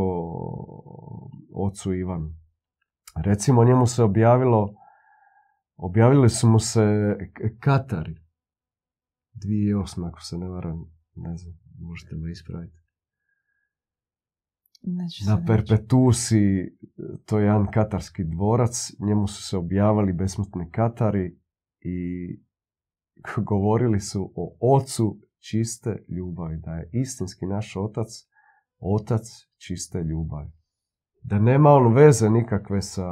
ocu 1.55 1.93
Ivanu. 1.93 2.29
Recimo 3.15 3.63
njemu 3.63 3.85
se 3.85 4.03
objavilo, 4.03 4.73
objavili 5.79 6.29
su 6.29 6.49
mu 6.49 6.59
se 6.59 7.15
Katari. 7.59 8.15
2008. 9.35 10.07
ako 10.07 10.21
se 10.21 10.37
ne 10.37 10.47
varam, 10.47 10.91
ne 11.15 11.37
znam, 11.37 11.53
možete 11.79 12.15
me 12.15 12.31
ispraviti. 12.31 12.79
Na 15.27 15.43
Perpetusi, 15.47 16.77
to 17.25 17.39
je 17.39 17.45
jedan 17.45 17.71
katarski 17.71 18.23
dvorac, 18.23 18.91
njemu 18.99 19.27
su 19.27 19.43
se 19.43 19.57
objavili 19.57 20.13
besmrtni 20.13 20.71
Katari 20.71 21.39
i 21.81 21.97
govorili 23.51 23.99
su 23.99 24.33
o 24.35 24.75
ocu 24.75 25.21
čiste 25.49 26.05
ljubavi, 26.07 26.57
da 26.57 26.75
je 26.75 26.89
istinski 26.93 27.45
naš 27.45 27.75
otac, 27.75 28.07
otac 28.79 29.21
čiste 29.57 30.03
ljubavi. 30.03 30.51
Da 31.23 31.39
nema 31.39 31.69
on 31.69 31.93
veze 31.93 32.29
nikakve 32.29 32.81
sa 32.81 33.07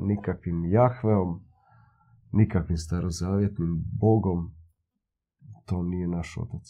nikakvim 0.00 0.64
Jahveom, 0.64 1.47
nikakvim 2.32 2.76
starozavjetnim 2.76 3.84
Bogom, 4.00 4.54
to 5.66 5.82
nije 5.82 6.08
naš 6.08 6.36
otac. 6.36 6.66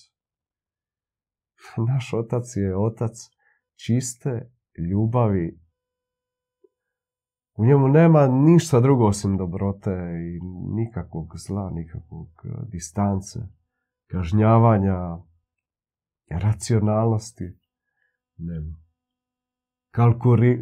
Naš 1.92 2.14
otac 2.14 2.56
je 2.56 2.76
otac 2.76 3.12
čiste 3.86 4.52
ljubavi. 4.90 5.60
U 7.54 7.64
njemu 7.64 7.88
nema 7.88 8.26
ništa 8.26 8.80
drugo 8.80 9.06
osim 9.06 9.36
dobrote 9.36 9.90
i 9.90 10.40
nikakvog 10.74 11.32
zla, 11.46 11.70
nikakvog 11.70 12.28
distance 12.72 13.38
kažnjavanja, 14.06 15.18
racionalnosti, 16.30 17.58
nema. 18.36 18.76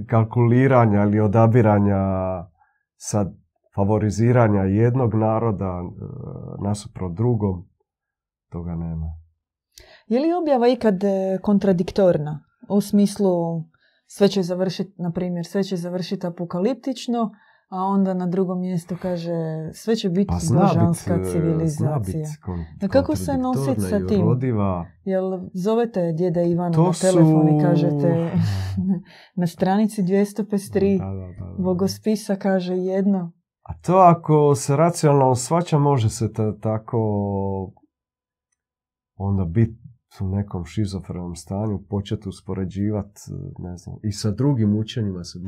kalkuliranja 0.07 1.03
ili 1.03 1.21
odabiranja 1.21 1.97
sad 2.97 3.46
favoriziranja 3.77 4.63
jednog 4.63 5.15
naroda 5.15 5.83
e, 5.83 5.89
nasuprot 6.63 7.13
drugom, 7.17 7.69
toga 8.51 8.75
nema. 8.75 9.07
Je 10.07 10.21
li 10.21 10.33
objava 10.33 10.69
ikad 10.69 11.05
e, 11.05 11.39
kontradiktorna? 11.43 12.45
U 12.69 12.81
smislu 12.81 13.31
sve 14.07 14.29
će 14.29 14.43
završiti, 14.43 15.03
na 15.03 15.13
primjer, 15.13 15.47
sve 15.47 15.63
će 15.63 15.77
završiti 15.77 16.27
apokaliptično, 16.27 17.31
a 17.69 17.83
onda 17.83 18.15
na 18.15 18.27
drugom 18.27 18.61
mjestu 18.61 18.97
kaže 19.03 19.33
sve 19.73 19.97
će 19.97 20.09
biti 20.09 20.29
pa 20.29 20.61
božanska 20.61 21.15
e, 21.15 21.25
civilizacija. 21.33 22.27
Kon, 22.45 22.89
kako 22.91 23.17
se 23.17 23.39
nositi 23.39 23.81
sa 23.81 24.07
tim? 24.07 24.21
Rodiva. 24.21 24.87
Jel 25.05 25.25
zovete 25.55 26.13
djeda 26.13 26.43
Ivana 26.43 26.79
na 26.79 26.93
telefon 27.01 27.49
i 27.49 27.63
kažete 27.63 28.31
na 29.41 29.47
stranici 29.47 30.03
253 30.03 30.99
da, 30.99 31.05
da, 31.05 31.63
Bogospisa 31.63 32.37
kaže 32.37 32.77
jedno. 32.77 33.33
A 33.69 33.75
to 33.75 33.97
ako 33.97 34.55
se 34.55 34.77
racionalno 34.77 35.35
svača 35.35 35.79
može 35.79 36.11
se 36.11 36.33
tako 36.61 36.99
onda 39.15 39.45
biti 39.45 39.79
u 40.21 40.29
nekom 40.29 40.65
šizofrenom 40.65 41.35
stanju, 41.35 41.85
početi 41.89 42.29
uspoređivati, 42.29 43.21
ne 43.59 43.77
znam, 43.77 43.97
i 44.03 44.13
sa 44.13 44.31
drugim 44.31 44.79
učenjima 44.79 45.25
se 45.25 45.39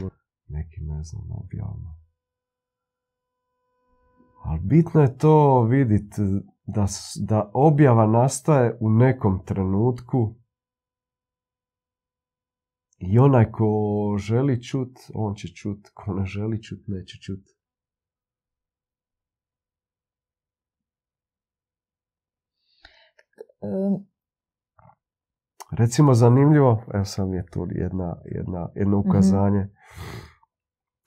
neki, 0.49 0.81
ne 0.81 1.03
znam, 1.03 1.23
objavno. 1.31 1.99
Ali 4.45 4.61
bitno 4.61 5.01
je 5.01 5.19
to 5.19 5.63
vidjeti 5.63 6.23
da, 6.67 6.87
da 7.21 7.51
objava 7.55 8.07
nastaje 8.07 8.77
u 8.81 8.91
nekom 8.91 9.45
trenutku 9.45 10.35
i 12.99 13.19
onaj 13.19 13.51
ko 13.51 13.67
želi 14.19 14.63
čut, 14.63 14.99
on 15.15 15.35
će 15.35 15.49
čut. 15.49 15.89
Ko 15.95 16.15
ne 16.15 16.25
želi 16.25 16.63
čut, 16.63 16.79
neće 16.87 17.19
čut. 17.19 17.58
Recimo 25.71 26.15
zanimljivo, 26.15 26.83
evo 26.95 27.05
sam 27.05 27.35
je 27.35 27.47
tu 27.47 27.67
jedna, 27.71 28.17
jedna, 28.25 28.69
jedno 28.75 28.99
mhm. 28.99 29.09
ukazanje. 29.09 29.69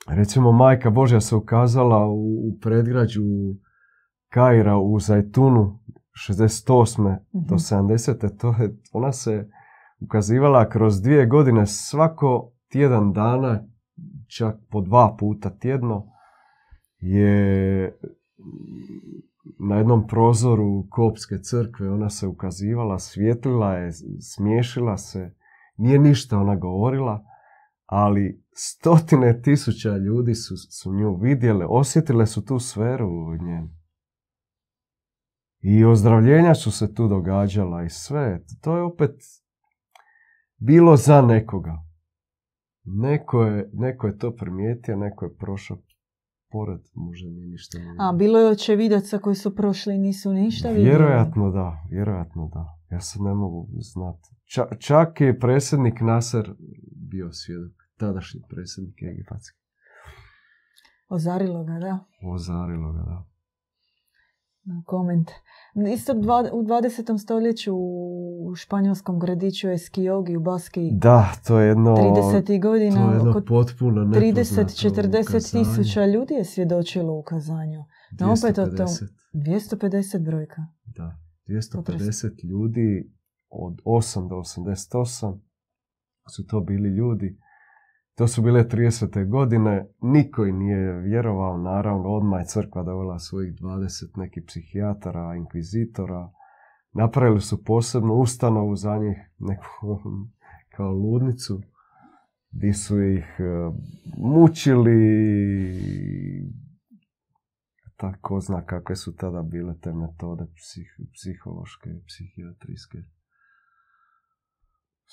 Recimo, 0.08 0.52
majka 0.52 0.90
Božja 0.90 1.22
se 1.22 1.36
ukazala 1.36 2.08
u, 2.08 2.58
predgrađu 2.62 3.22
Kaira 4.30 4.78
u 4.78 5.00
Zajtunu 5.00 5.80
68. 6.30 7.18
do 7.32 7.56
70. 7.56 8.26
Mhm. 8.26 8.38
To 8.38 8.56
je, 8.60 8.78
ona 8.94 9.12
se 9.12 9.50
ukazivala 10.00 10.70
kroz 10.70 11.02
dvije 11.02 11.26
godine 11.26 11.66
svako 11.66 12.52
tjedan 12.72 13.14
dana, 13.14 13.64
čak 14.38 14.56
po 14.70 14.82
dva 14.82 15.16
puta 15.20 15.50
tjedno, 15.50 16.08
je 17.00 18.00
na 19.60 19.78
jednom 19.78 20.08
prozoru 20.08 20.88
Kopske 20.90 21.36
crkve 21.38 21.90
ona 21.90 22.10
se 22.10 22.28
ukazivala, 22.28 23.00
svjetlila 23.00 23.74
je, 23.74 23.92
smiješila 24.22 24.98
se, 24.98 25.36
nije 25.78 26.00
ništa 26.00 26.38
ona 26.38 26.56
govorila, 26.56 27.26
ali 27.86 28.44
stotine 28.56 29.42
tisuća 29.42 29.98
ljudi 29.98 30.36
su, 30.36 30.58
su 30.58 30.94
nju 30.94 31.16
vidjele, 31.16 31.66
osjetile 31.70 32.26
su 32.26 32.46
tu 32.46 32.60
sferu 32.60 33.08
u 33.08 33.38
njemu. 33.38 33.70
I 35.62 35.86
ozdravljenja 35.86 36.56
su 36.56 36.72
se 36.72 36.94
tu 36.94 37.08
događala 37.08 37.84
i 37.84 37.90
sve. 37.90 38.44
To 38.62 38.78
je 38.78 38.84
opet 38.84 39.16
bilo 40.58 40.96
za 40.98 41.22
nekoga. 41.22 41.84
Neko 42.84 43.44
je, 43.44 43.70
neko 43.74 44.08
je 44.08 44.18
to 44.18 44.36
primijetio, 44.36 44.98
neko 44.98 45.26
je 45.26 45.36
prošao 45.36 45.78
pored, 46.52 46.80
možda 46.94 47.30
nije 47.30 47.48
ništa. 47.48 47.78
A 48.00 48.14
bilo 48.18 48.40
je 48.40 48.52
očevidaca 48.52 49.18
koji 49.18 49.36
su 49.36 49.56
prošli 49.56 49.96
i 49.96 49.98
nisu 49.98 50.34
ništa 50.34 50.68
vidjeli? 50.68 50.90
Vjerojatno 50.90 51.52
da, 51.52 51.84
vjerojatno 51.90 52.50
da. 52.54 52.78
Ja 52.92 53.00
se 53.00 53.20
ne 53.22 53.34
mogu 53.34 53.68
znati. 53.72 54.30
čak 54.80 55.22
je 55.22 55.40
predsjednik 55.40 56.02
Nasser 56.02 56.54
bio 57.10 57.32
svjedok 57.32 57.72
tadašnji 57.98 58.42
predsjednik 58.50 58.96
Egipatski. 59.02 59.58
Ozarilo 61.10 61.64
ga, 61.64 61.74
da. 61.74 62.00
Ozarilo 62.34 62.94
ga, 62.94 63.00
da. 63.00 63.31
Koment. 64.86 65.32
Isto 65.94 66.14
u 66.54 66.64
20. 66.64 67.18
stoljeću 67.18 67.76
u 67.76 68.56
španjolskom 68.56 69.20
gradiću 69.20 69.70
Eskiogi 69.70 70.38
u 70.38 70.42
Baski. 70.42 70.90
Da, 70.92 71.32
to 71.48 71.60
je 71.60 71.68
jedno... 71.68 71.96
30. 71.96 72.62
godina. 72.62 73.06
To 73.06 73.12
je 73.12 73.16
jedno 73.16 73.44
potpuno 73.48 74.02
30-40 74.02 75.52
tisuća 75.52 76.06
ljudi 76.06 76.34
je 76.34 76.46
svjedočilo 76.46 77.20
ukazanju. 77.20 77.84
No 78.20 78.32
opet 78.32 78.58
o 78.58 78.66
tom 78.66 78.88
250 79.34 80.26
brojka. 80.26 80.62
Da, 80.86 81.18
250 81.48 82.46
ljudi 82.50 83.14
od 83.50 83.82
8 83.86 84.30
do 84.30 84.36
88 84.36 85.40
su 86.36 86.46
to 86.48 86.60
bili 86.60 86.90
ljudi. 86.90 87.38
To 88.22 88.28
su 88.28 88.42
bile 88.42 88.64
30. 88.64 89.30
godine, 89.30 89.88
niko 90.02 90.46
nije 90.46 91.02
vjerovao, 91.02 91.58
naravno, 91.58 92.10
odmah 92.10 92.42
je 92.42 92.46
crkva 92.46 92.84
dovela 92.84 93.20
svojih 93.20 93.54
20 93.54 94.18
nekih 94.18 94.44
psihijatara, 94.48 95.36
inkvizitora. 95.36 96.32
Napravili 96.94 97.42
su 97.42 97.64
posebnu 97.64 98.14
ustanovu 98.14 98.76
za 98.76 98.98
njih, 98.98 99.18
neku 99.40 100.00
kao 100.76 100.92
ludnicu, 100.92 101.62
gdje 102.52 102.74
su 102.74 103.02
ih 103.02 103.26
e, 103.40 103.44
mučili, 104.18 104.98
tako 107.98 108.40
zna 108.40 108.66
kakve 108.66 108.96
su 108.96 109.16
tada 109.16 109.42
bile 109.42 109.80
te 109.80 109.94
metode 109.94 110.46
psih, 110.56 110.98
psihološke 111.14 111.90
i 111.90 112.04
psihijatrijske. 112.08 112.98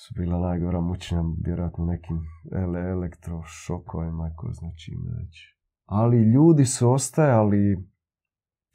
Su 0.01 0.13
bila 0.17 0.39
najgora 0.39 0.81
mučenja, 0.81 1.23
vjerojatno 1.45 1.85
nekim 1.85 2.21
ele, 2.51 2.79
elektrošokovima, 2.79 4.33
ko 4.35 4.53
znači 4.53 4.91
već. 4.91 5.55
Ali 5.85 6.17
ljudi 6.17 6.65
su 6.65 6.91
ostajali 6.91 7.89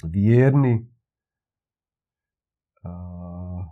vjerni 0.05 0.91
a, 2.83 3.64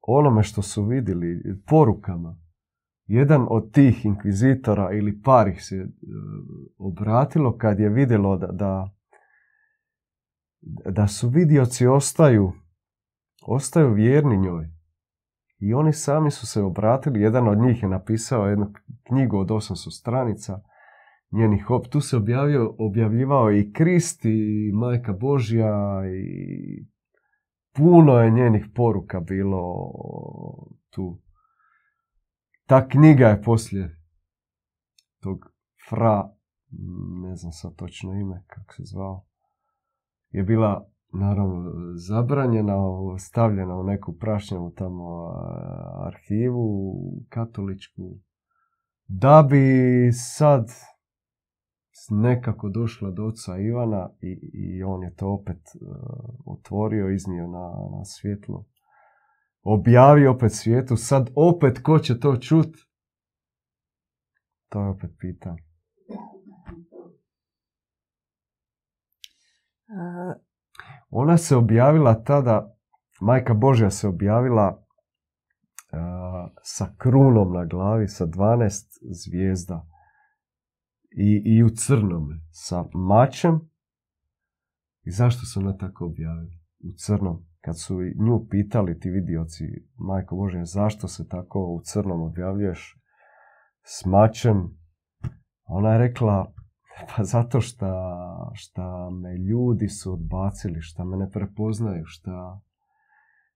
onome 0.00 0.42
što 0.42 0.62
su 0.62 0.84
vidjeli, 0.84 1.42
porukama. 1.66 2.38
Jedan 3.06 3.46
od 3.50 3.72
tih 3.72 4.04
inkvizitora 4.04 4.92
ili 4.92 5.22
par 5.22 5.48
ih 5.48 5.64
se 5.64 5.76
e, 5.76 5.86
obratilo 6.78 7.56
kad 7.58 7.78
je 7.78 7.88
vidjelo 7.88 8.36
da, 8.36 8.46
da 8.46 8.92
da 10.90 11.06
su 11.08 11.28
vidioci 11.28 11.86
ostaju, 11.86 12.52
ostaju 13.46 13.94
vjerni 13.94 14.36
njoj. 14.36 14.81
I 15.62 15.74
oni 15.74 15.92
sami 15.92 16.30
su 16.30 16.46
se 16.46 16.62
obratili, 16.62 17.20
jedan 17.20 17.48
od 17.48 17.58
njih 17.58 17.82
je 17.82 17.88
napisao 17.88 18.46
jednu 18.46 18.72
knjigu 19.06 19.38
od 19.38 19.48
800 19.48 20.00
stranica, 20.00 20.60
njenih 21.32 21.70
op. 21.70 21.86
Tu 21.86 22.00
se 22.00 22.16
objavio, 22.16 22.74
objavljivao 22.78 23.52
i 23.52 23.72
Krist 23.72 24.24
i 24.24 24.70
Majka 24.74 25.12
Božja 25.12 26.02
i 26.06 26.86
puno 27.72 28.12
je 28.18 28.30
njenih 28.30 28.66
poruka 28.74 29.20
bilo 29.20 29.92
tu. 30.90 31.20
Ta 32.66 32.88
knjiga 32.88 33.28
je 33.28 33.42
poslije 33.42 33.98
tog 35.20 35.52
fra, 35.88 36.30
ne 37.22 37.36
znam 37.36 37.52
sad 37.52 37.76
točno 37.76 38.12
ime, 38.12 38.44
kako 38.46 38.72
se 38.72 38.82
zvao, 38.84 39.26
je 40.30 40.42
bila 40.42 40.91
naravno 41.12 41.72
zabranjena, 42.08 42.76
stavljena 43.18 43.76
u 43.76 43.82
neku 43.82 44.12
prašnjavu 44.12 44.70
tamo 44.70 45.32
arhivu 46.06 46.92
katoličku, 47.28 48.02
da 49.06 49.46
bi 49.50 49.66
sad 50.12 50.70
nekako 52.10 52.68
došla 52.68 53.10
do 53.10 53.26
oca 53.26 53.58
Ivana 53.58 54.10
i, 54.20 54.50
i 54.52 54.82
on 54.82 55.02
je 55.02 55.14
to 55.14 55.28
opet 55.28 55.60
uh, 55.74 55.88
otvorio, 56.46 57.10
iznio 57.10 57.46
na, 57.46 57.68
na 57.98 58.04
svjetlo. 58.04 58.64
Objavio 59.62 60.32
opet 60.32 60.52
svijetu, 60.52 60.96
sad 60.96 61.30
opet 61.34 61.82
ko 61.82 61.98
će 61.98 62.20
to 62.20 62.36
čut? 62.36 62.76
To 64.68 64.80
je 64.80 64.88
opet 64.88 65.10
pitanje. 65.18 65.62
Ona 71.14 71.36
se 71.36 71.56
objavila 71.56 72.14
tada, 72.24 72.74
Majka 73.20 73.54
Božja 73.54 73.90
se 73.90 74.08
objavila 74.08 74.82
sa 76.62 76.94
krunom 76.98 77.52
na 77.52 77.64
glavi, 77.64 78.08
sa 78.08 78.26
12 78.26 78.98
zvijezda 79.02 79.86
i, 81.10 81.42
i 81.44 81.62
u 81.62 81.68
crnome, 81.70 82.40
sa 82.50 82.84
mačem. 82.94 83.60
I 85.04 85.10
zašto 85.10 85.46
su 85.46 85.60
ona 85.60 85.76
tako 85.76 86.06
objavili? 86.06 86.60
U 86.78 86.92
crnom. 86.96 87.46
Kad 87.60 87.80
su 87.80 87.98
nju 88.00 88.46
pitali 88.50 88.98
ti 89.00 89.10
vidioci, 89.10 89.64
Majko 89.96 90.36
Božja, 90.36 90.64
zašto 90.64 91.08
se 91.08 91.28
tako 91.28 91.58
u 91.58 91.80
crnom 91.84 92.22
objavljuješ 92.22 92.98
s 93.84 94.04
mačem? 94.04 94.78
Ona 95.64 95.92
je 95.92 95.98
rekla, 95.98 96.52
pa 97.16 97.24
zato 97.24 97.60
što 98.54 99.10
me 99.10 99.36
ljudi 99.36 99.88
su 99.88 100.12
odbacili, 100.12 100.80
šta 100.80 101.04
me 101.04 101.16
ne 101.16 101.30
prepoznaju, 101.30 102.04
šta, 102.06 102.60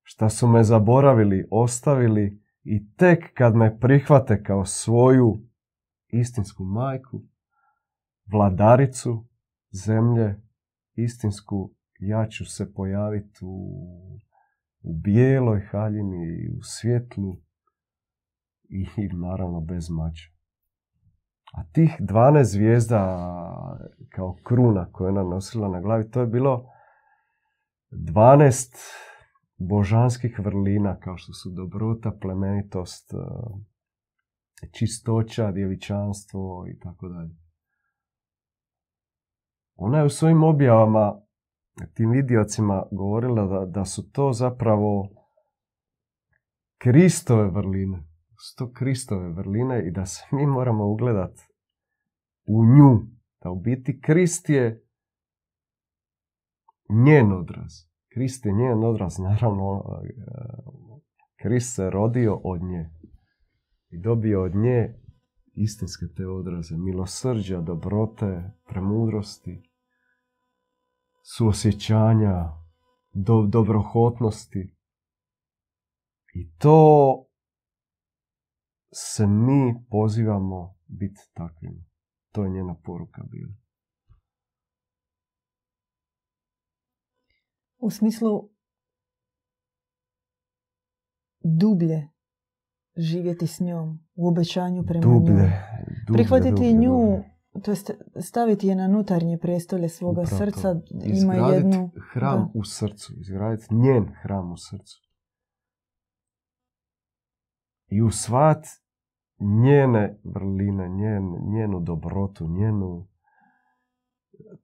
šta 0.03 0.29
su 0.29 0.49
me 0.49 0.65
zaboravili, 0.65 1.49
ostavili 1.51 2.43
i 2.65 2.93
tek 2.97 3.35
kad 3.35 3.57
me 3.57 3.79
prihvate 3.81 4.43
kao 4.43 4.65
svoju 4.65 5.43
istinsku 6.09 6.65
majku, 6.65 7.23
vladaricu 8.33 9.27
zemlje, 9.71 10.41
istinsku, 10.95 11.71
ja 11.99 12.27
ću 12.29 12.45
se 12.45 12.75
pojaviti 12.75 13.39
u, 13.43 14.19
u 14.83 14.95
bijeloj 14.95 15.61
haljini, 15.61 16.49
u 16.59 16.63
svjetlu 16.63 17.37
i 18.69 19.09
naravno 19.13 19.61
bez 19.61 19.91
mača. 19.91 20.36
A 21.53 21.65
tih 21.73 21.97
12 22.01 22.43
zvijezda 22.43 23.01
kao 24.11 24.37
kruna 24.45 24.89
koju 24.93 25.09
ona 25.09 25.23
nosila 25.23 25.69
na 25.69 25.81
glavi, 25.81 26.11
to 26.11 26.21
je 26.21 26.27
bilo 26.27 26.67
12 27.91 28.77
božanskih 29.59 30.39
vrlina 30.39 30.99
kao 30.99 31.17
što 31.17 31.33
su 31.33 31.51
dobrota, 31.51 32.13
plemenitost, 32.21 33.15
e, 33.15 33.17
čistoća, 34.73 35.53
djevičanstvo 35.53 36.67
i 36.69 36.79
tako 36.79 37.09
dalje. 37.09 37.35
Ona 39.75 39.99
je 39.99 40.05
u 40.05 40.09
svojim 40.09 40.45
objavama 40.45 41.21
tim 41.95 42.11
vidiocima 42.11 42.83
govorila 42.93 43.47
da, 43.47 43.67
da 43.67 43.85
su 43.85 44.11
to 44.11 44.33
zapravo 44.33 45.09
Kristove 46.79 47.51
vrline 47.51 48.16
sto 48.53 48.73
Kristove 48.73 49.33
vrline 49.33 49.89
i 49.89 49.91
da 49.91 50.07
se 50.07 50.25
mi 50.33 50.47
moramo 50.47 50.87
ugledati 50.87 51.43
u 52.47 52.65
nju. 52.65 53.07
Da 53.43 53.51
u 53.51 53.61
biti 53.61 54.01
Krist 54.01 54.49
je 54.49 54.87
njen 56.89 57.33
odraz. 57.33 57.73
Krist 58.13 58.47
je 58.47 58.53
njen 58.53 58.85
odraz, 58.85 59.19
naravno 59.31 59.85
e, 60.05 60.13
Krist 61.43 61.75
se 61.75 61.91
rodio 61.91 62.41
od 62.45 62.63
nje 62.63 62.91
i 63.89 64.01
dobio 64.01 64.43
od 64.43 64.55
nje 64.55 65.01
istinske 65.53 66.07
te 66.17 66.27
odraze, 66.27 66.77
milosrđa, 66.77 67.61
dobrote, 67.61 68.51
premudrosti, 68.69 69.63
suosjećanja, 71.23 72.53
do, 73.13 73.47
dobrohotnosti. 73.47 74.77
I 76.35 76.51
to 76.59 77.26
se 78.93 79.27
mi 79.27 79.75
pozivamo 79.91 80.77
biti 80.87 81.21
takvim. 81.35 81.87
To 82.33 82.45
je 82.45 82.51
njena 82.51 82.75
poruka 82.85 83.23
bila. 83.23 83.55
U 87.79 87.91
smislu 87.91 88.51
dublje 91.45 92.09
živjeti 92.97 93.47
s 93.47 93.61
njom, 93.61 93.99
u 94.15 94.29
obećanju 94.29 94.85
prema 94.87 95.03
dublje, 95.03 95.35
njoj. 95.35 95.53
Dublje, 96.07 96.15
Prihvatiti 96.15 96.75
nju, 96.75 97.23
to 97.65 97.71
jest 97.71 97.91
staviti 98.21 98.67
je 98.67 98.75
na 98.75 98.89
nutarnje 98.89 99.39
prestolje 99.39 99.89
svoga 99.89 100.23
Upravo 100.23 100.39
srca. 100.39 100.81
Ima 101.05 101.35
jednu... 101.35 101.91
hram 102.13 102.51
u 102.55 102.65
srcu, 102.65 103.13
izgraditi 103.21 103.75
njen 103.75 104.13
hram 104.23 104.53
u 104.53 104.57
srcu. 104.57 105.06
I 107.89 108.03
usvat 108.03 108.67
njene 109.39 110.19
vrline, 110.25 110.89
njen, 110.89 111.25
njenu 111.53 111.81
dobrotu, 111.81 112.49
njenu... 112.49 113.07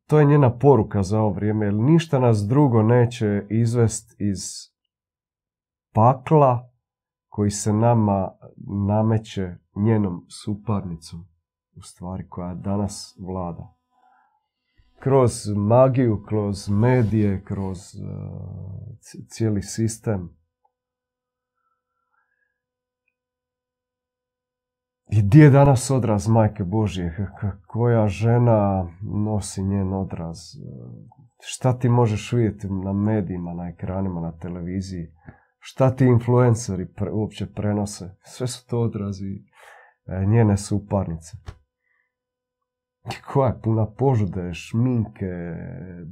To 0.07 0.19
je 0.19 0.25
njena 0.25 0.59
poruka 0.59 1.03
za 1.03 1.21
ovo 1.21 1.33
vrijeme, 1.33 1.67
jer 1.67 1.75
ništa 1.75 2.19
nas 2.19 2.39
drugo 2.39 2.83
neće 2.83 3.47
izvest 3.51 4.21
iz 4.21 4.41
pakla 5.93 6.71
koji 7.29 7.51
se 7.51 7.73
nama 7.73 8.33
nameće 8.87 9.55
njenom 9.77 10.27
suparnicom, 10.29 11.25
u 11.77 11.83
stvari 11.83 12.29
koja 12.29 12.55
danas 12.55 13.19
vlada. 13.21 13.75
Kroz 14.99 15.33
magiju, 15.57 16.23
kroz 16.29 16.69
medije, 16.69 17.45
kroz 17.45 17.79
uh, 17.79 18.09
cijeli 19.29 19.63
sistem 19.63 20.42
I 25.11 25.23
gdje 25.23 25.45
je 25.45 25.51
danas 25.51 25.91
odraz 25.91 26.29
Majke 26.29 26.65
Božje? 26.65 27.29
Koja 27.67 28.09
žena 28.09 28.89
nosi 29.03 29.63
njen 29.63 29.93
odraz? 29.93 30.39
Šta 31.41 31.79
ti 31.79 31.89
možeš 31.89 32.33
vidjeti 32.33 32.69
na 32.69 32.93
medijima, 32.93 33.55
na 33.55 33.69
ekranima, 33.69 34.21
na 34.21 34.33
televiziji? 34.33 35.13
šta 35.65 35.97
ti 35.97 36.05
influenceri 36.05 36.87
uopće 37.13 37.53
prenose. 37.53 38.17
Sve 38.25 38.47
su 38.47 38.67
to 38.69 38.81
odrazi 38.81 39.45
e, 40.07 40.27
njene 40.27 40.57
suparnice. 40.57 41.37
Koja 43.33 43.49
je 43.49 43.61
puna 43.63 43.87
požude, 43.87 44.55
šminke, 44.55 45.55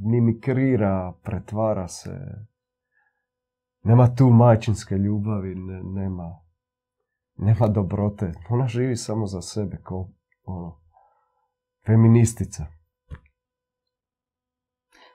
mimikrira, 0.01 1.13
pretvara 1.23 1.89
se. 1.89 2.19
Nema 3.83 4.15
tu 4.15 4.31
majčinske 4.31 4.95
ljubavi, 4.95 5.55
nema, 5.95 6.39
nema 7.41 7.69
dobrote. 7.69 8.33
Ona 8.51 8.67
živi 8.67 8.97
samo 8.97 9.27
za 9.27 9.43
sebe 9.43 9.77
kao 9.83 10.09
ono, 10.45 10.81
feministica. 11.87 12.67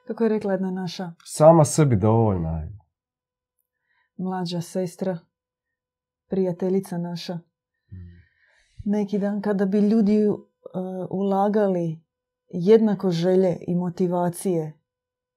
Kako 0.08 0.24
je 0.24 0.30
rekla 0.30 0.52
jedna 0.52 0.72
naša? 0.72 1.12
Sama 1.24 1.66
sebi 1.66 1.96
dovoljna. 1.96 2.68
Mlađa 4.18 4.62
sestra, 4.62 5.18
prijateljica 6.30 6.98
naša. 6.98 7.34
Mm. 7.34 7.42
Neki 8.86 9.20
dan 9.20 9.42
kada 9.42 9.66
bi 9.66 9.80
ljudi 9.80 10.28
uh, 10.28 10.38
ulagali 11.10 12.06
jednako 12.48 13.12
želje 13.12 13.58
i 13.68 13.76
motivacije 13.76 14.80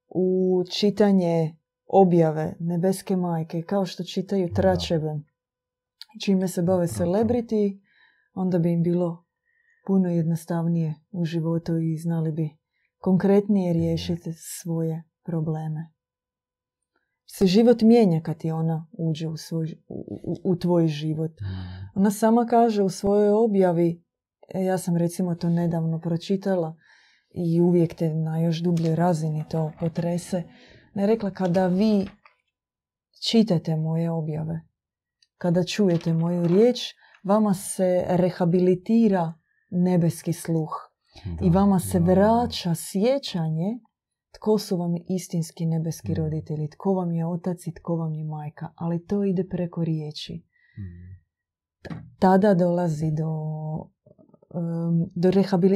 u 0.09 0.63
čitanje 0.71 1.57
objave 1.87 2.57
Nebeske 2.61 3.17
majke, 3.17 3.63
kao 3.63 3.87
što 3.87 4.05
čitaju 4.05 4.53
tračeve, 4.55 5.21
čime 6.25 6.49
se 6.49 6.63
bave 6.63 6.87
celebrity, 6.87 7.81
onda 8.35 8.59
bi 8.59 8.73
im 8.73 8.83
bilo 8.83 9.25
puno 9.87 10.09
jednostavnije 10.09 10.95
u 11.11 11.25
životu 11.25 11.79
i 11.79 11.97
znali 11.97 12.33
bi 12.33 12.51
konkretnije 12.99 13.73
riješiti 13.73 14.33
svoje 14.33 15.05
probleme. 15.25 15.93
Se 17.27 17.47
život 17.47 17.83
mijenja 17.83 18.21
kad 18.21 18.37
ti 18.37 18.51
ona 18.51 18.87
uđe 18.93 19.29
u, 19.29 19.37
svoj, 19.37 19.75
u, 19.89 20.37
u 20.45 20.57
tvoj 20.57 20.89
život. 20.89 21.31
Ona 21.95 22.11
sama 22.11 22.47
kaže 22.47 22.83
u 22.83 22.89
svojoj 22.89 23.31
objavi, 23.31 24.05
e, 24.55 24.65
ja 24.65 24.79
sam 24.79 24.97
recimo 24.97 25.35
to 25.35 25.49
nedavno 25.49 26.01
pročitala 26.01 26.77
i 27.31 27.61
uvijek 27.61 27.95
te 27.95 28.15
na 28.15 28.41
još 28.41 28.59
dubljoj 28.59 28.97
razini 28.97 29.45
to 29.51 29.73
potrese. 29.81 30.43
Ne 30.95 31.07
rekla 31.07 31.31
kada 31.31 31.67
vi 31.67 32.07
čitate 33.29 33.77
moje 33.77 34.11
objave, 34.11 34.61
kada 35.39 35.65
čujete 35.65 36.13
moju 36.13 36.47
riječ, 36.47 36.81
vama 37.23 37.55
se 37.55 38.05
rehabilitira 38.09 39.35
nebeski 39.71 40.33
sluh 40.33 40.71
i 41.43 41.51
vama 41.51 41.79
se 41.79 41.99
vraća 41.99 42.75
sjećanje 42.75 43.79
tko 44.39 44.59
su 44.59 44.77
vam 44.77 44.95
istinski 45.09 45.67
nebeski 45.67 46.13
mm. 46.13 46.15
roditelji, 46.15 46.69
tko 46.71 46.93
vam 46.93 47.13
je 47.13 47.27
otac 47.27 47.67
i 47.67 47.75
tko 47.75 47.97
vam 47.97 48.15
je 48.15 48.25
majka, 48.25 48.69
ali 48.77 49.07
to 49.07 49.25
ide 49.25 49.45
preko 49.51 49.85
riječi. 49.85 50.45
Mm. 50.79 51.19
Tada 52.19 52.55
dolazi 52.55 53.11
do, 53.11 53.33
do, 55.15 55.31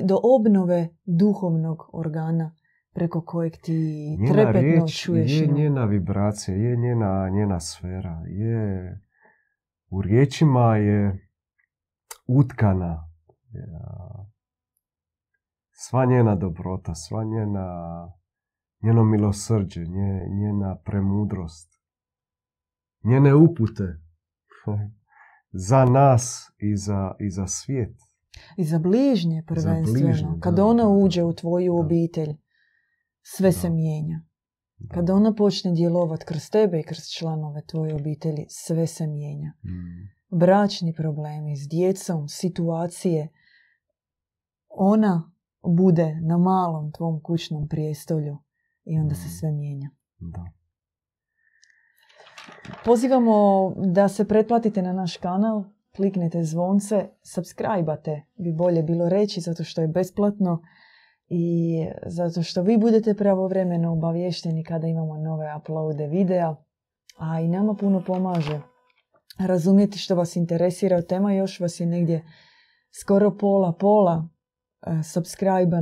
do 0.04 0.18
obnove 0.22 0.88
duhovnog 1.04 1.78
organa 1.92 2.54
preko 2.94 3.24
kojeg 3.24 3.52
ti 3.56 4.16
njena 4.20 4.32
trepetno 4.32 4.60
riječ 4.60 5.02
čuješ. 5.02 5.32
Je 5.32 5.46
njena 5.46 5.84
vibracija, 5.84 6.56
je 6.56 6.76
njena, 6.76 7.30
njena 7.32 7.60
sfera, 7.60 8.22
je 8.26 9.00
u 9.92 10.02
riječima 10.02 10.76
je 10.76 11.28
utkana 12.26 13.08
sva 15.72 16.04
njena 16.04 16.34
dobrota, 16.34 16.94
sva 16.94 17.24
njena, 17.24 17.66
njeno 18.82 19.04
milosrđe, 19.04 19.84
njena 20.40 20.76
premudrost, 20.84 21.80
njene 23.04 23.34
upute 23.34 23.84
za 25.68 25.84
nas 25.84 26.52
i 26.58 26.76
za, 26.76 27.14
i 27.20 27.30
za 27.30 27.46
svijet. 27.46 27.96
I 28.56 28.64
za 28.64 28.78
bližnje 28.78 29.44
prvenstveno. 29.46 30.38
Kad 30.40 30.58
ona 30.58 30.88
uđe 30.88 31.24
u 31.24 31.32
tvoju 31.32 31.76
obitelj, 31.76 32.36
sve 33.22 33.52
se 33.52 33.70
mijenja. 33.70 34.20
Kad 34.90 35.10
ona 35.10 35.34
počne 35.34 35.72
djelovati 35.72 36.24
kroz 36.24 36.50
tebe 36.50 36.80
i 36.80 36.82
kroz 36.82 37.08
članove 37.08 37.62
tvoje 37.66 37.94
obitelji, 37.94 38.46
sve 38.48 38.86
se 38.86 39.06
mijenja. 39.06 39.52
Mm. 39.64 40.38
Bračni 40.38 40.94
problemi 40.94 41.56
s 41.56 41.68
djecom, 41.68 42.28
situacije, 42.28 43.28
ona 44.68 45.32
bude 45.62 46.20
na 46.22 46.38
malom 46.38 46.92
tvom 46.92 47.20
kućnom 47.22 47.68
prijestolju 47.68 48.38
i 48.84 48.98
onda 48.98 49.14
se 49.14 49.26
mm. 49.26 49.30
sve 49.40 49.52
mijenja. 49.52 49.90
Da. 50.18 50.44
Pozivamo 52.84 53.70
da 53.76 54.08
se 54.08 54.28
pretplatite 54.28 54.82
na 54.82 54.92
naš 54.92 55.16
kanal, 55.16 55.64
kliknete 55.96 56.44
zvonce, 56.44 57.08
subscribe 57.22 58.22
bi 58.38 58.52
bolje 58.52 58.82
bilo 58.82 59.08
reći 59.08 59.40
zato 59.40 59.64
što 59.64 59.80
je 59.80 59.88
besplatno 59.88 60.62
i 61.34 61.86
zato 62.06 62.42
što 62.42 62.62
vi 62.62 62.78
budete 62.78 63.14
pravovremeno 63.14 63.92
obavješteni 63.92 64.64
kada 64.64 64.86
imamo 64.86 65.16
nove 65.16 65.56
uploade 65.56 66.06
videa, 66.06 66.56
a 67.18 67.40
i 67.40 67.48
nama 67.48 67.74
puno 67.74 68.04
pomaže 68.06 68.60
razumjeti 69.38 69.98
što 69.98 70.14
vas 70.14 70.36
interesira 70.36 71.02
tema, 71.02 71.32
još 71.32 71.60
vas 71.60 71.80
je 71.80 71.86
negdje 71.86 72.24
skoro 72.90 73.36
pola 73.36 73.72
pola 73.72 74.28
E, 74.86 75.02
subscribe 75.02 75.76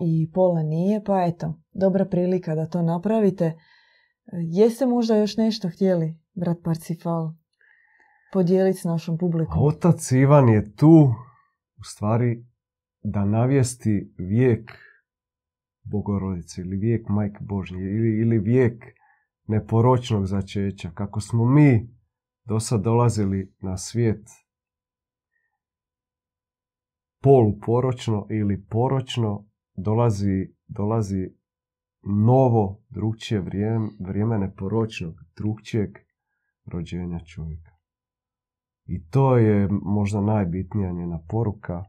i 0.00 0.30
pola 0.32 0.62
nije, 0.62 1.04
pa 1.04 1.24
eto, 1.24 1.60
dobra 1.72 2.04
prilika 2.04 2.54
da 2.54 2.66
to 2.66 2.82
napravite. 2.82 3.44
E, 3.44 3.56
jeste 4.32 4.86
možda 4.86 5.16
još 5.16 5.36
nešto 5.36 5.68
htjeli, 5.68 6.18
brat 6.34 6.56
Parcifal, 6.64 7.32
podijeliti 8.32 8.78
s 8.78 8.84
našom 8.84 9.18
publikom? 9.18 9.62
Otac 9.62 10.12
Ivan 10.12 10.48
je 10.48 10.76
tu, 10.76 11.14
u 11.78 11.84
stvari, 11.84 12.46
da 13.04 13.24
navijesti 13.24 14.14
vijek 14.18 14.72
Bogorodice 15.82 16.60
ili 16.60 16.76
vijek 16.76 17.08
Majke 17.08 17.38
Božnje 17.40 17.80
ili, 17.80 18.20
ili 18.20 18.38
vijek 18.38 18.84
neporočnog 19.46 20.26
začeća. 20.26 20.90
Kako 20.90 21.20
smo 21.20 21.44
mi 21.44 21.88
do 22.44 22.60
sad 22.60 22.82
dolazili 22.82 23.54
na 23.60 23.76
svijet 23.76 24.28
poluporočno 27.22 28.26
ili 28.30 28.64
poročno 28.70 29.46
dolazi, 29.76 30.48
dolazi 30.66 31.30
novo, 32.02 32.82
drugčije 32.88 33.40
vrijeme, 33.40 33.88
vrijeme 34.00 34.38
neporočnog, 34.38 35.14
drugčijeg 35.36 35.90
rođenja 36.64 37.18
čovjeka. 37.18 37.70
I 38.86 39.06
to 39.06 39.36
je 39.36 39.68
možda 39.82 40.20
najbitnija 40.20 40.92
njena 40.92 41.18
poruka. 41.28 41.84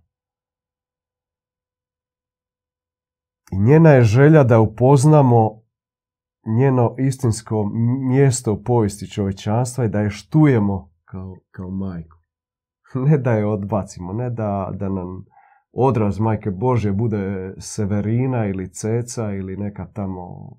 I 3.51 3.59
njena 3.59 3.89
je 3.89 4.03
želja 4.03 4.43
da 4.43 4.59
upoznamo 4.59 5.61
njeno 6.45 6.95
istinsko 6.99 7.71
mjesto 8.09 8.53
u 8.53 8.63
povijesti 8.63 9.09
čovječanstva 9.09 9.85
i 9.85 9.89
da 9.89 9.99
je 9.99 10.09
štujemo 10.09 10.91
kao, 11.05 11.35
kao 11.51 11.69
majku. 11.69 12.17
ne 13.09 13.17
da 13.17 13.31
je 13.31 13.45
odbacimo, 13.45 14.13
ne 14.13 14.29
da, 14.29 14.71
da 14.73 14.89
nam 14.89 15.25
odraz 15.71 16.19
Majke 16.19 16.51
Božje 16.51 16.93
bude 16.93 17.53
Severina 17.59 18.45
ili 18.45 18.73
Ceca 18.73 19.31
ili 19.31 19.57
neka 19.57 19.87
tamo 19.93 20.55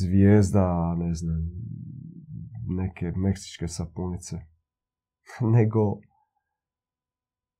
zvijezda, 0.00 0.94
ne 0.94 1.14
znam, 1.14 1.50
neke 2.66 3.12
meksičke 3.16 3.68
sapunice. 3.68 4.36
Nego 5.54 6.00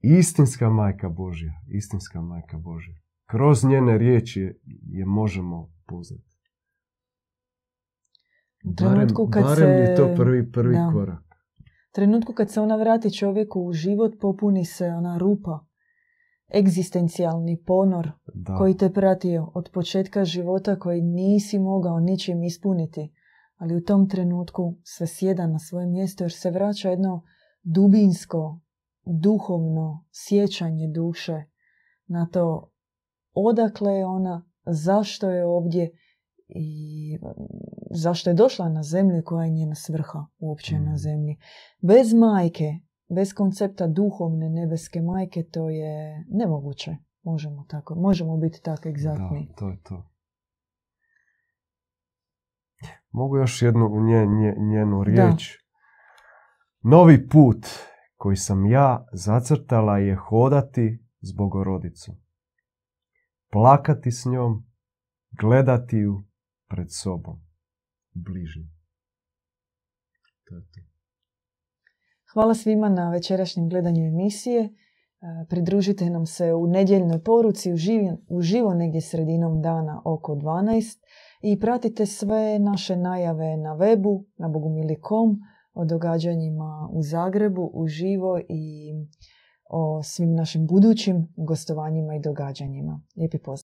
istinska 0.01 0.71
Majka 0.71 1.09
Božja, 1.09 1.53
istinska 1.69 2.21
Majka 2.21 2.59
Božja. 2.59 3.04
Kroz 3.27 3.65
njene 3.65 3.99
riječi 3.99 4.61
je 4.87 5.05
možemo 5.07 5.73
poznati. 5.87 6.35
Barem, 8.81 9.09
barem 9.43 9.71
je 9.71 9.97
to 9.97 10.15
prvi, 10.17 10.53
prvi 10.53 10.77
korak 10.93 11.25
trenutku 11.95 12.33
kad 12.33 12.51
se 12.51 12.61
ona 12.61 12.77
vrati 12.77 13.15
čovjeku 13.15 13.61
u 13.61 13.73
život, 13.73 14.13
popuni 14.21 14.65
se 14.65 14.87
ona 14.87 15.19
rupa, 15.19 15.67
egzistencijalni 16.55 17.63
ponor 17.67 18.11
koji 18.59 18.77
te 18.77 18.93
pratio 18.93 19.51
od 19.55 19.71
početka 19.73 20.25
života 20.25 20.79
koji 20.79 21.03
nisi 21.03 21.59
mogao 21.59 22.01
ničim 22.01 22.43
ispuniti. 22.43 23.13
Ali 23.57 23.77
u 23.77 23.85
tom 23.85 24.09
trenutku 24.09 24.75
sve 24.83 25.07
sjeda 25.07 25.47
na 25.47 25.59
svoje 25.59 25.87
mjesto 25.87 26.25
jer 26.25 26.33
se 26.33 26.51
vraća 26.51 26.91
jedno 26.91 27.23
dubinsko, 27.63 28.61
duhovno 29.05 30.05
sjećanje 30.13 30.89
duše 30.95 31.45
na 32.07 32.29
to 32.33 32.71
odakle 33.35 33.93
je 33.93 34.07
ona, 34.07 34.45
zašto 34.67 35.31
je 35.31 35.47
ovdje 35.47 35.91
i 36.49 37.19
zašto 37.91 38.31
je 38.31 38.35
došla 38.35 38.69
na 38.69 38.83
zemlju 38.83 39.23
koja 39.25 39.45
je 39.45 39.51
njena 39.51 39.75
svrha 39.75 40.27
uopće 40.39 40.81
na 40.81 40.93
mm. 40.93 40.99
zemlji. 40.99 41.37
Bez 41.81 42.15
majke, 42.15 42.65
bez 43.15 43.35
koncepta 43.35 43.87
duhovne 43.87 44.51
nebeske 44.51 45.01
majke 45.01 45.43
to 45.53 45.71
je 45.71 46.25
nemoguće. 46.29 46.97
Možemo 47.23 47.65
tako, 47.69 47.95
možemo 47.95 48.37
biti 48.37 48.61
tako 48.63 48.89
egzaktni. 48.89 49.47
Da, 49.49 49.55
to 49.57 49.69
je 49.69 49.83
to. 49.83 50.11
Mogu 53.11 53.37
još 53.37 53.63
jednu 53.63 53.89
nje, 54.07 54.27
nje, 54.27 54.55
njenu 54.59 55.05
riječ. 55.05 55.59
Novi 56.83 57.29
put 57.29 57.67
koji 58.17 58.37
sam 58.37 58.67
ja 58.67 59.07
zacrtala 59.13 59.99
je 59.99 60.17
hodati 60.17 60.99
s 61.21 61.33
Bogorodicom. 61.37 62.24
Plakati 63.55 64.11
s 64.11 64.25
njom, 64.25 64.65
gledati 65.41 65.97
ju 65.97 66.23
pred 66.69 66.87
sobom, 66.91 67.41
bližnjim. 68.15 68.71
Hvala 72.33 72.55
svima 72.55 72.89
na 72.89 73.11
večerašnjem 73.11 73.69
gledanju 73.69 74.05
emisije. 74.07 74.63
E, 74.65 74.71
pridružite 75.49 76.11
nam 76.11 76.27
se 76.27 76.55
u 76.55 76.67
nedjeljnoj 76.67 77.23
poruci 77.23 77.73
uživo 78.29 78.75
negdje 78.75 79.01
sredinom 79.01 79.63
dana 79.63 80.03
oko 80.05 80.35
12 80.35 80.99
i 81.43 81.61
pratite 81.61 82.07
sve 82.07 82.59
naše 82.59 82.97
najave 82.97 83.57
na 83.57 83.77
webu, 83.77 84.25
na 84.37 84.49
bogumili.com 84.49 85.39
o 85.75 85.85
događanjima 85.85 86.89
u 86.93 87.03
Zagrebu 87.03 87.71
uživo 87.75 88.39
i 88.49 88.93
o 89.71 90.03
svim 90.03 90.35
našim 90.35 90.67
budućim 90.67 91.29
gostovanjima 91.37 92.15
i 92.15 92.21
događanjima. 92.21 93.01
Lijepi 93.17 93.39
pozdrav! 93.39 93.53